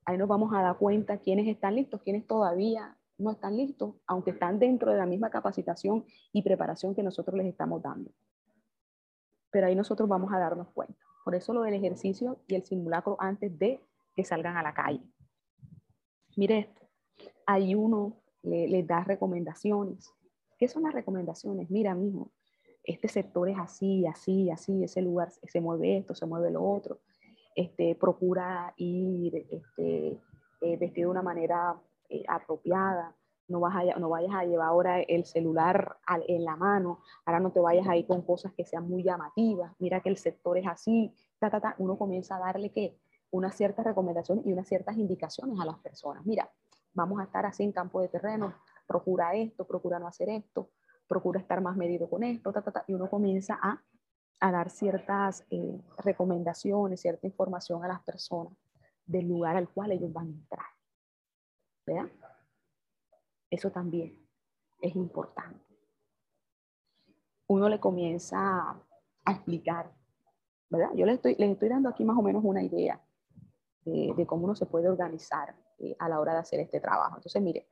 [0.04, 4.32] Ahí nos vamos a dar cuenta quiénes están listos, quiénes todavía no están listos, aunque
[4.32, 8.10] están dentro de la misma capacitación y preparación que nosotros les estamos dando.
[9.50, 10.98] Pero ahí nosotros vamos a darnos cuenta.
[11.24, 13.80] Por eso lo del ejercicio y el simulacro antes de
[14.14, 15.02] que salgan a la calle.
[16.36, 16.84] Mire esto
[17.46, 20.12] hay uno les da recomendaciones.
[20.58, 21.70] ¿Qué son las recomendaciones?
[21.70, 22.30] Mira, mijo,
[22.84, 27.00] este sector es así, así, así, ese lugar se mueve esto, se mueve lo otro.
[27.54, 30.20] Este, procura ir este,
[30.60, 33.14] eh, vestido de una manera eh, apropiada.
[33.46, 37.52] No, vas a, no vayas a llevar ahora el celular en la mano, ahora no
[37.52, 39.72] te vayas a ir con cosas que sean muy llamativas.
[39.78, 41.74] Mira que el sector es así, ta, ta, ta.
[41.76, 42.96] uno comienza a darle que
[43.30, 46.24] una cierta recomendación y unas ciertas indicaciones a las personas.
[46.24, 46.50] Mira,
[46.94, 48.54] vamos a estar así en campo de terreno,
[48.86, 50.70] procura esto, procura no hacer esto,
[51.14, 52.52] procura estar más medido con esto,
[52.88, 53.80] y uno comienza a,
[54.50, 58.52] dar ciertas eh, recomendaciones, cierta información a las personas
[59.06, 60.66] del lugar al cual ellos van a entrar.
[61.86, 62.10] ¿Verdad?
[63.48, 64.18] Eso también
[64.80, 65.64] es importante.
[67.46, 68.38] Uno le comienza
[69.24, 69.90] a, explicar,
[70.68, 70.90] ¿verdad?
[70.94, 73.00] Yo les estoy, les estoy dando aquí más o menos una idea
[73.84, 77.16] de, de cómo uno se puede organizar eh, a la hora de hacer este trabajo.
[77.16, 77.68] Entonces, mire,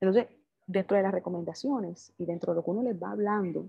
[0.00, 0.26] entonces,
[0.66, 3.66] dentro de las recomendaciones y dentro de lo que uno les va hablando,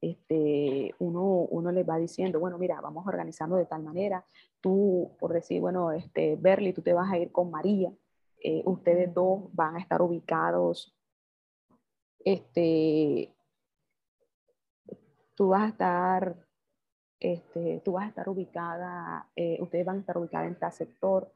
[0.00, 4.24] este, uno, uno les va diciendo, bueno, mira, vamos a organizarnos de tal manera.
[4.60, 7.92] Tú, por decir, bueno, este, Berly, tú te vas a ir con María.
[8.40, 10.94] Eh, ustedes dos van a estar ubicados,
[12.24, 13.34] este,
[15.34, 16.36] tú vas a estar,
[17.18, 21.32] este, tú vas a estar ubicada, eh, ustedes van a estar ubicadas en tal sector,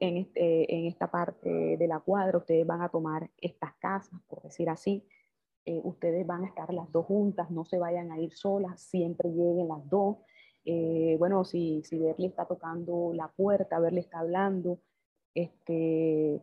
[0.00, 4.42] en, este, en esta parte de la cuadra, ustedes van a tomar estas casas, por
[4.42, 5.04] decir así.
[5.64, 9.30] Eh, ustedes van a estar las dos juntas, no se vayan a ir solas, siempre
[9.30, 10.16] lleguen las dos.
[10.64, 14.80] Eh, bueno, si, si Berly está tocando la puerta, Berly está hablando,
[15.34, 16.42] este,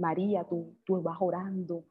[0.00, 1.84] María, tú, tú vas orando,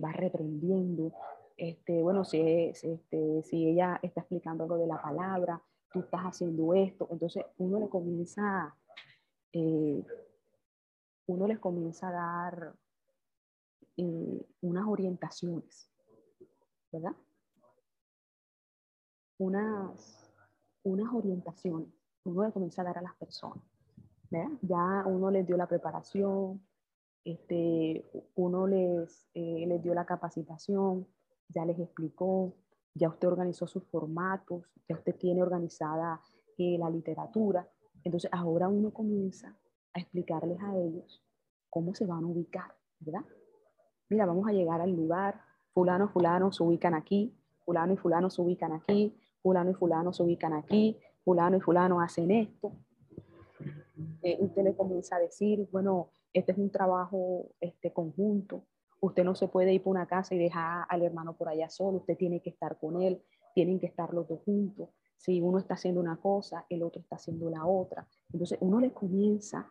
[0.00, 1.12] vas reprendiendo.
[1.56, 5.62] Este, bueno, si, este, si ella está explicando algo de la palabra,
[5.92, 8.74] tú estás haciendo esto, entonces uno le comienza,
[11.26, 12.76] uno les comienza a dar
[14.60, 15.90] unas orientaciones
[16.92, 17.16] ¿verdad?
[19.38, 20.32] Unas,
[20.82, 21.96] unas orientaciones
[22.26, 23.62] uno le comienza a dar a las personas.
[24.30, 24.50] ¿verdad?
[24.62, 26.60] Ya uno les dio la preparación,
[27.24, 28.04] este,
[28.34, 31.06] uno les, eh, les dio la capacitación,
[31.48, 32.54] ya les explicó,
[32.94, 36.20] ya usted organizó sus formatos, ya usted tiene organizada
[36.58, 37.68] eh, la literatura.
[38.02, 39.56] Entonces ahora uno comienza
[39.96, 41.22] a explicarles a ellos
[41.70, 43.24] cómo se van a ubicar, ¿verdad?
[44.08, 45.40] Mira, vamos a llegar al lugar,
[45.72, 47.34] fulano, fulano se ubican aquí,
[47.64, 52.00] fulano y fulano se ubican aquí, fulano y fulano se ubican aquí, fulano y fulano
[52.00, 52.72] hacen esto.
[54.22, 58.64] Eh, usted le comienza a decir, bueno, este es un trabajo este, conjunto,
[59.00, 61.98] usted no se puede ir por una casa y dejar al hermano por allá solo,
[61.98, 63.22] usted tiene que estar con él,
[63.54, 64.90] tienen que estar los dos juntos.
[65.16, 68.06] Si uno está haciendo una cosa, el otro está haciendo la otra.
[68.32, 69.66] Entonces uno le comienza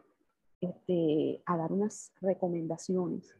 [0.62, 3.36] este, a dar unas recomendaciones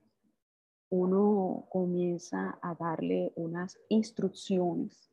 [0.89, 5.11] uno comienza a darle unas instrucciones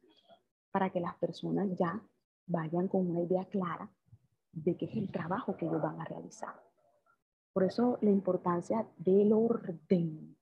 [0.71, 2.01] para que las personas ya
[2.47, 3.91] vayan con una idea clara
[4.53, 6.55] de qué es el trabajo que ellos van a realizar.
[7.53, 10.37] Por eso la importancia del orden,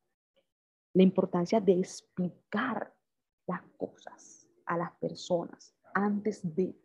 [0.95, 2.95] la importancia de explicar
[3.47, 6.77] las cosas a las personas antes de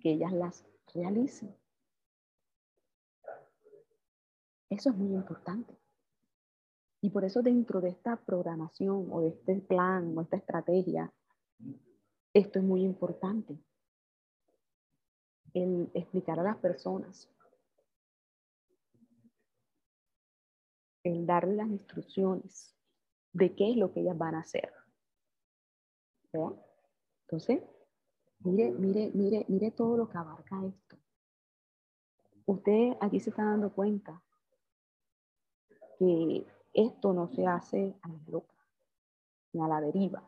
[0.00, 0.64] que ellas las
[0.94, 1.54] realicen.
[4.72, 5.78] Eso es muy importante.
[7.02, 11.12] Y por eso dentro de esta programación o de este plan o esta estrategia,
[12.32, 13.58] esto es muy importante.
[15.52, 17.28] El explicar a las personas,
[21.04, 22.74] el darle las instrucciones
[23.34, 24.72] de qué es lo que ellas van a hacer.
[26.32, 27.62] Entonces,
[28.38, 30.96] mire, mire, mire, mire todo lo que abarca esto.
[32.46, 34.22] Usted aquí se está dando cuenta
[36.72, 38.54] esto no se hace a la loca,
[39.52, 40.22] ni a la deriva.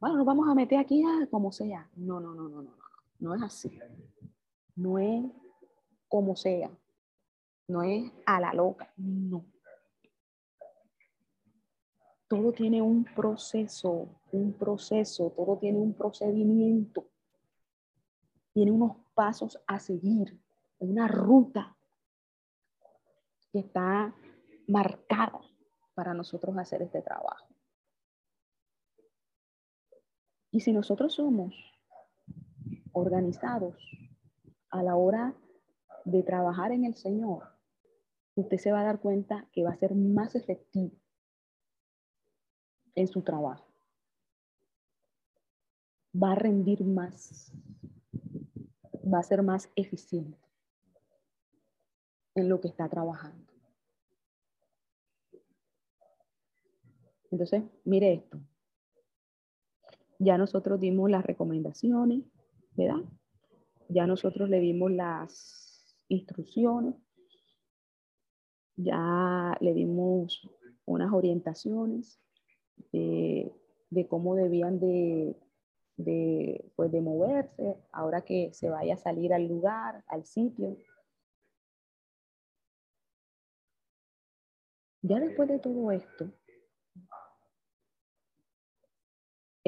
[0.00, 1.88] Bueno, nos vamos a meter aquí como sea.
[1.96, 2.88] No, no, no, no, no, no.
[3.18, 3.78] No es así.
[4.76, 5.24] No es
[6.08, 6.70] como sea.
[7.66, 8.92] No es a la loca.
[8.96, 9.44] No.
[12.28, 17.08] Todo tiene un proceso, un proceso, todo tiene un procedimiento.
[18.52, 20.38] Tiene unos pasos a seguir,
[20.78, 21.76] una ruta
[23.50, 24.14] que está
[24.68, 25.40] marcada
[25.94, 27.48] para nosotros hacer este trabajo.
[30.50, 31.54] Y si nosotros somos
[32.92, 33.76] organizados
[34.70, 35.34] a la hora
[36.04, 37.42] de trabajar en el Señor,
[38.34, 40.96] usted se va a dar cuenta que va a ser más efectivo
[42.94, 43.66] en su trabajo.
[46.20, 47.52] Va a rendir más,
[49.12, 50.38] va a ser más eficiente
[52.34, 53.47] en lo que está trabajando.
[57.30, 58.40] Entonces, mire esto.
[60.18, 62.24] Ya nosotros dimos las recomendaciones,
[62.74, 63.04] ¿verdad?
[63.88, 66.94] Ya nosotros le dimos las instrucciones,
[68.76, 70.48] ya le dimos
[70.84, 72.20] unas orientaciones
[72.92, 73.52] de,
[74.08, 75.36] cómo debían de,
[76.76, 80.76] pues de moverse ahora que se vaya a salir al lugar, al sitio.
[85.02, 86.30] Ya después de todo esto,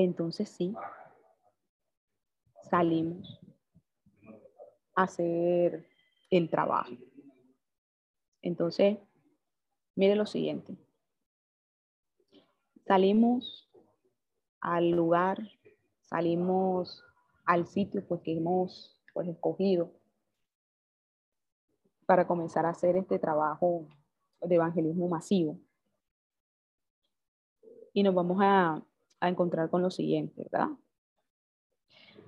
[0.05, 0.75] entonces sí,
[2.71, 3.41] salimos
[4.95, 5.87] a hacer
[6.31, 6.93] el trabajo.
[8.43, 8.99] Entonces,
[9.95, 10.77] mire lo siguiente.
[12.87, 13.71] Salimos
[14.61, 15.39] al lugar,
[16.01, 17.05] salimos
[17.45, 19.93] al sitio pues, que hemos pues, escogido
[22.07, 23.87] para comenzar a hacer este trabajo
[24.41, 25.61] de evangelismo masivo.
[27.93, 28.83] Y nos vamos a
[29.21, 30.69] a encontrar con lo siguiente, ¿verdad?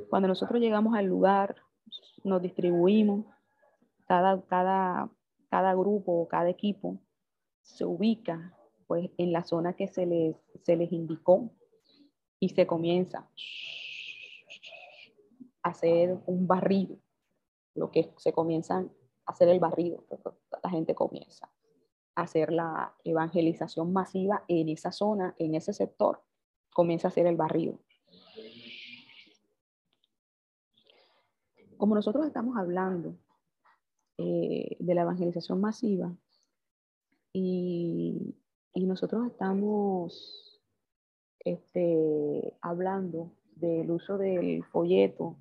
[0.09, 1.57] Cuando nosotros llegamos al lugar,
[2.25, 3.27] nos distribuimos,
[4.07, 5.11] cada, cada,
[5.49, 6.99] cada grupo o cada equipo
[7.63, 11.51] se ubica pues, en la zona que se les, se les indicó
[12.39, 13.29] y se comienza
[15.63, 16.99] a hacer un barrido,
[17.75, 18.87] lo que se comienza a
[19.27, 20.05] hacer el barrido,
[20.63, 21.49] la gente comienza
[22.15, 26.23] a hacer la evangelización masiva en esa zona, en ese sector,
[26.73, 27.79] comienza a hacer el barrido.
[31.77, 33.17] Como nosotros estamos hablando
[34.19, 36.15] eh, de la evangelización masiva
[37.33, 38.37] y,
[38.75, 40.61] nosotros estamos
[41.41, 45.39] este, hablando del uso del folleto,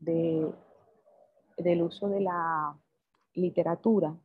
[0.00, 0.52] de,
[1.56, 2.78] del uso de la
[3.34, 4.18] literatura,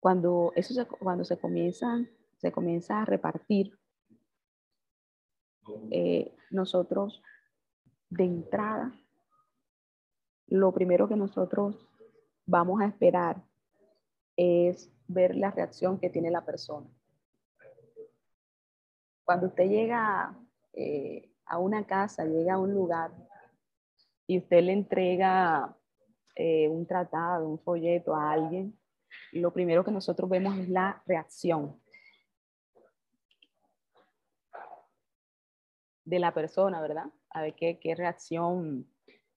[0.00, 2.04] cuando eso se, cuando se comienza,
[2.36, 3.78] se comienza a repartir,
[5.90, 7.22] eh, nosotros
[8.10, 8.92] de entrada,
[10.46, 11.88] lo primero que nosotros
[12.46, 13.42] vamos a esperar
[14.36, 16.88] es ver la reacción que tiene la persona.
[19.24, 20.36] Cuando usted llega
[20.72, 23.12] eh, a una casa, llega a un lugar
[24.26, 25.76] y usted le entrega
[26.34, 28.78] eh, un tratado, un folleto a alguien,
[29.32, 31.80] lo primero que nosotros vemos es la reacción
[36.04, 37.06] de la persona, ¿verdad?
[37.30, 38.86] A ver qué, qué reacción,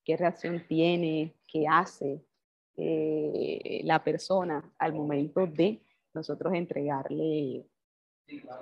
[0.03, 2.23] qué reacción tiene, qué hace,
[2.79, 5.81] eh, la persona al momento de
[6.13, 7.65] nosotros entregarle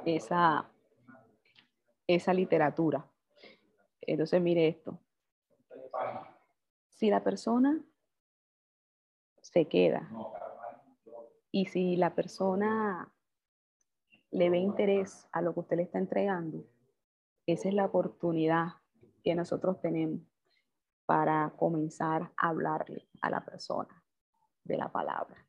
[0.06, 0.72] esa,
[2.08, 3.06] esa literatura.
[4.00, 4.98] Entonces, mire esto.
[6.88, 7.84] Si la persona
[9.42, 10.10] se queda
[11.52, 13.12] y si la persona
[14.32, 16.66] le ve interés a lo que usted le está entregando,
[17.46, 18.74] esa es la oportunidad
[19.24, 20.22] que nosotros tenemos
[21.06, 24.04] para comenzar a hablarle a la persona
[24.64, 25.48] de la palabra.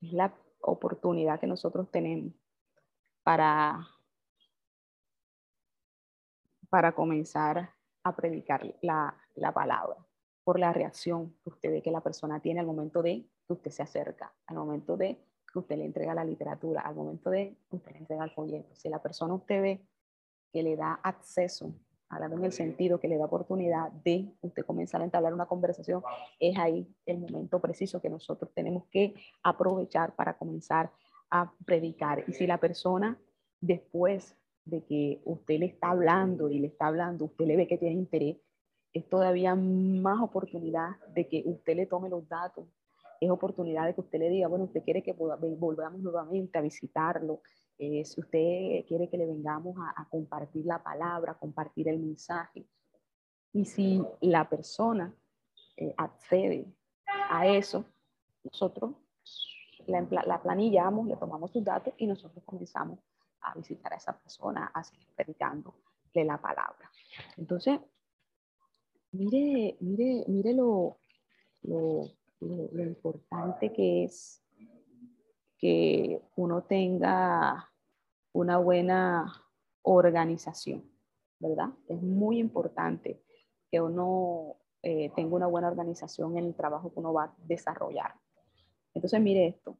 [0.00, 2.32] Es la oportunidad que nosotros tenemos
[3.24, 3.86] para,
[6.68, 10.06] para comenzar a predicar la, la palabra
[10.44, 13.72] por la reacción que usted ve que la persona tiene al momento de que usted
[13.72, 15.20] se acerca, al momento de
[15.52, 18.72] que usted le entrega la literatura, al momento de que usted le entrega el folleto.
[18.76, 19.88] Si la persona usted ve
[20.56, 21.74] que le da acceso
[22.08, 26.02] hablando en el sentido que le da oportunidad de usted comenzar a entablar una conversación,
[26.40, 30.90] es ahí el momento preciso que nosotros tenemos que aprovechar para comenzar
[31.30, 32.24] a predicar.
[32.26, 33.18] Y si la persona
[33.60, 34.34] después
[34.64, 37.96] de que usted le está hablando y le está hablando, usted le ve que tiene
[37.96, 38.38] interés,
[38.94, 42.64] es todavía más oportunidad de que usted le tome los datos,
[43.20, 47.42] es oportunidad de que usted le diga, bueno, usted quiere que volvamos nuevamente a visitarlo,
[47.78, 52.66] eh, si usted quiere que le vengamos a, compartir la palabra, compartir el mensaje.
[53.52, 55.14] Y si la persona
[55.76, 56.66] eh, accede
[57.30, 57.84] a eso,
[58.44, 58.94] nosotros
[59.86, 62.98] la, la, planillamos, le tomamos sus datos y nosotros comenzamos
[63.40, 65.76] a visitar a esa persona, a seguir predicándole
[66.14, 66.90] la palabra.
[67.36, 67.78] Entonces,
[69.12, 70.98] mire, mire, mire lo,
[71.62, 72.10] lo,
[72.40, 74.45] lo importante que es
[75.58, 77.70] que uno tenga
[78.32, 79.44] una buena
[79.82, 80.90] organización,
[81.38, 81.70] ¿verdad?
[81.88, 83.22] Es muy importante
[83.70, 88.14] que uno eh, tenga una buena organización en el trabajo que uno va a desarrollar.
[88.94, 89.78] Entonces, mire esto.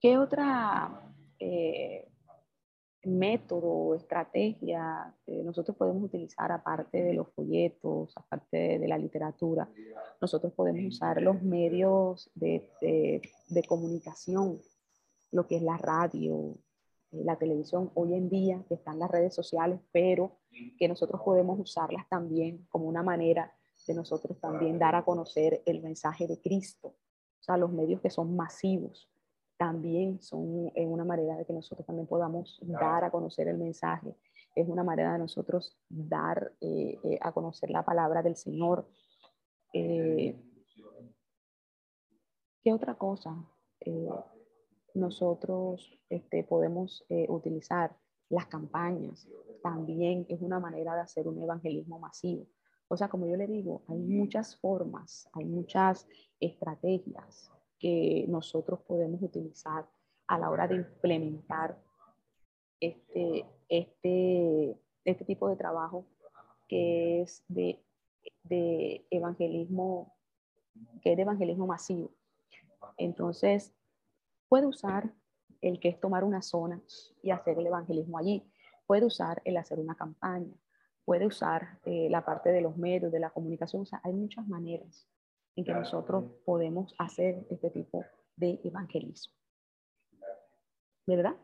[0.00, 2.08] ¿Qué otra eh,
[3.08, 9.68] método estrategia nosotros podemos utilizar aparte de los folletos, aparte de, la literatura?
[10.20, 14.60] Nosotros podemos usar los medios de, de, comunicación,
[15.32, 16.56] lo que es la radio,
[17.12, 20.38] eh, la televisión hoy en día, que están las redes sociales, pero
[20.78, 23.52] que nosotros podemos usarlas también como una manera
[23.86, 26.88] de nosotros también dar a conocer el mensaje de Cristo.
[26.88, 29.08] O sea, los medios que son masivos,
[29.58, 34.14] también son una manera de que nosotros también podamos dar a conocer el mensaje.
[34.54, 38.88] Es una manera de nosotros dar eh, eh, a conocer la palabra del Señor.
[39.72, 40.40] Eh,
[42.62, 43.36] ¿Qué otra cosa
[44.94, 47.96] nosotros este, podemos utilizar?
[48.30, 49.26] Las campañas
[49.62, 52.46] también es una manera de hacer un evangelismo masivo.
[52.86, 56.06] O sea, como yo le digo, hay muchas formas, hay muchas
[56.38, 59.86] estrategias que nosotros podemos utilizar
[60.26, 61.78] a la hora de implementar
[62.80, 66.06] este, este, este tipo de trabajo
[66.68, 67.82] que es de,
[68.42, 70.14] de evangelismo,
[71.02, 72.10] que es de evangelismo masivo.
[72.96, 73.72] Entonces,
[74.48, 75.12] puede usar
[75.60, 76.80] el que es tomar una zona
[77.22, 78.44] y hacer el evangelismo allí.
[78.86, 80.54] Puede usar el hacer una campaña,
[81.04, 83.82] puede usar eh, la parte de los medios, de la comunicación.
[83.82, 85.08] O sea, hay muchas maneras
[85.58, 88.04] en que nosotros podemos hacer este tipo
[88.36, 89.34] de evangelismo.
[91.04, 91.34] ¿Verdad?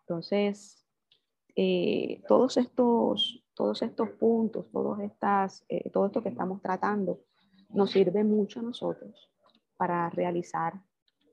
[0.00, 0.86] Entonces,
[1.56, 7.22] eh, todos, estos, todos estos puntos, todos estas, eh, todo esto que estamos tratando,
[7.70, 9.32] nos sirve mucho a nosotros
[9.78, 10.74] para realizar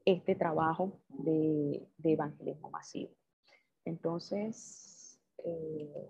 [0.06, 3.12] este trabajo de, evangelismo masivo.
[3.84, 6.08] Entonces, eh,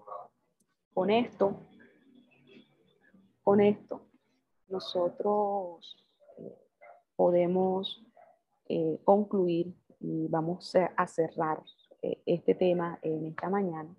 [0.93, 1.59] con esto,
[3.41, 4.06] con esto,
[4.69, 6.05] nosotros
[7.15, 8.03] podemos
[9.03, 11.63] concluir y vamos a cerrar
[12.01, 13.95] eh, este tema en esta mañana,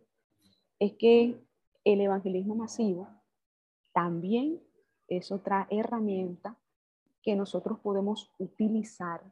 [0.79, 1.37] es que
[1.85, 3.09] el evangelismo masivo
[3.93, 4.63] también
[5.09, 6.57] es otra herramienta
[7.23, 9.23] que nosotros podemos utilizar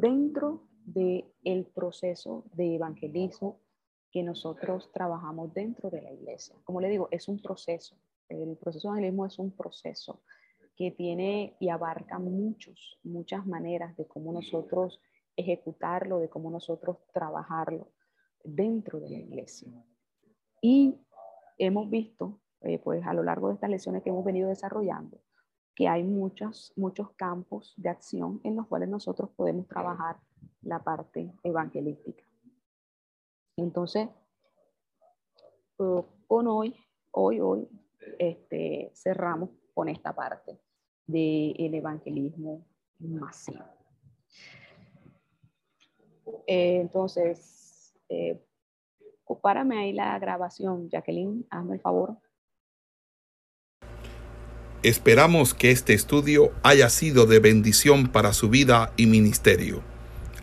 [0.00, 3.58] dentro del el proceso de evangelismo
[4.12, 6.54] que nosotros trabajamos dentro de la iglesia.
[6.64, 7.96] Como le digo, es un proceso.
[8.28, 10.22] El proceso de evangelismo es un proceso
[10.76, 15.00] que tiene y abarca muchos, muchas maneras de cómo nosotros
[15.36, 17.92] ejecutarlo, de cómo nosotros trabajarlo
[18.44, 19.72] dentro de la iglesia.
[20.60, 20.98] Y
[21.58, 25.20] hemos visto, eh, pues a lo largo de estas lecciones que hemos venido desarrollando,
[25.74, 30.18] que hay muchos, muchos campos de acción en los cuales nosotros podemos trabajar
[30.62, 32.24] la parte evangelística.
[33.56, 34.08] Entonces,
[35.78, 36.74] eh, con hoy,
[37.12, 37.68] hoy, hoy,
[38.18, 40.58] este, cerramos con esta parte
[41.06, 42.66] del evangelismo
[42.98, 43.64] masivo.
[46.46, 48.40] Eh, entonces, eh,
[49.42, 52.16] párame ahí la grabación, Jacqueline, hazme el favor.
[54.82, 59.82] Esperamos que este estudio haya sido de bendición para su vida y ministerio.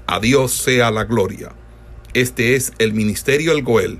[0.06, 1.54] A Dios sea la gloria.
[2.14, 4.00] Este es el Ministerio El Goel,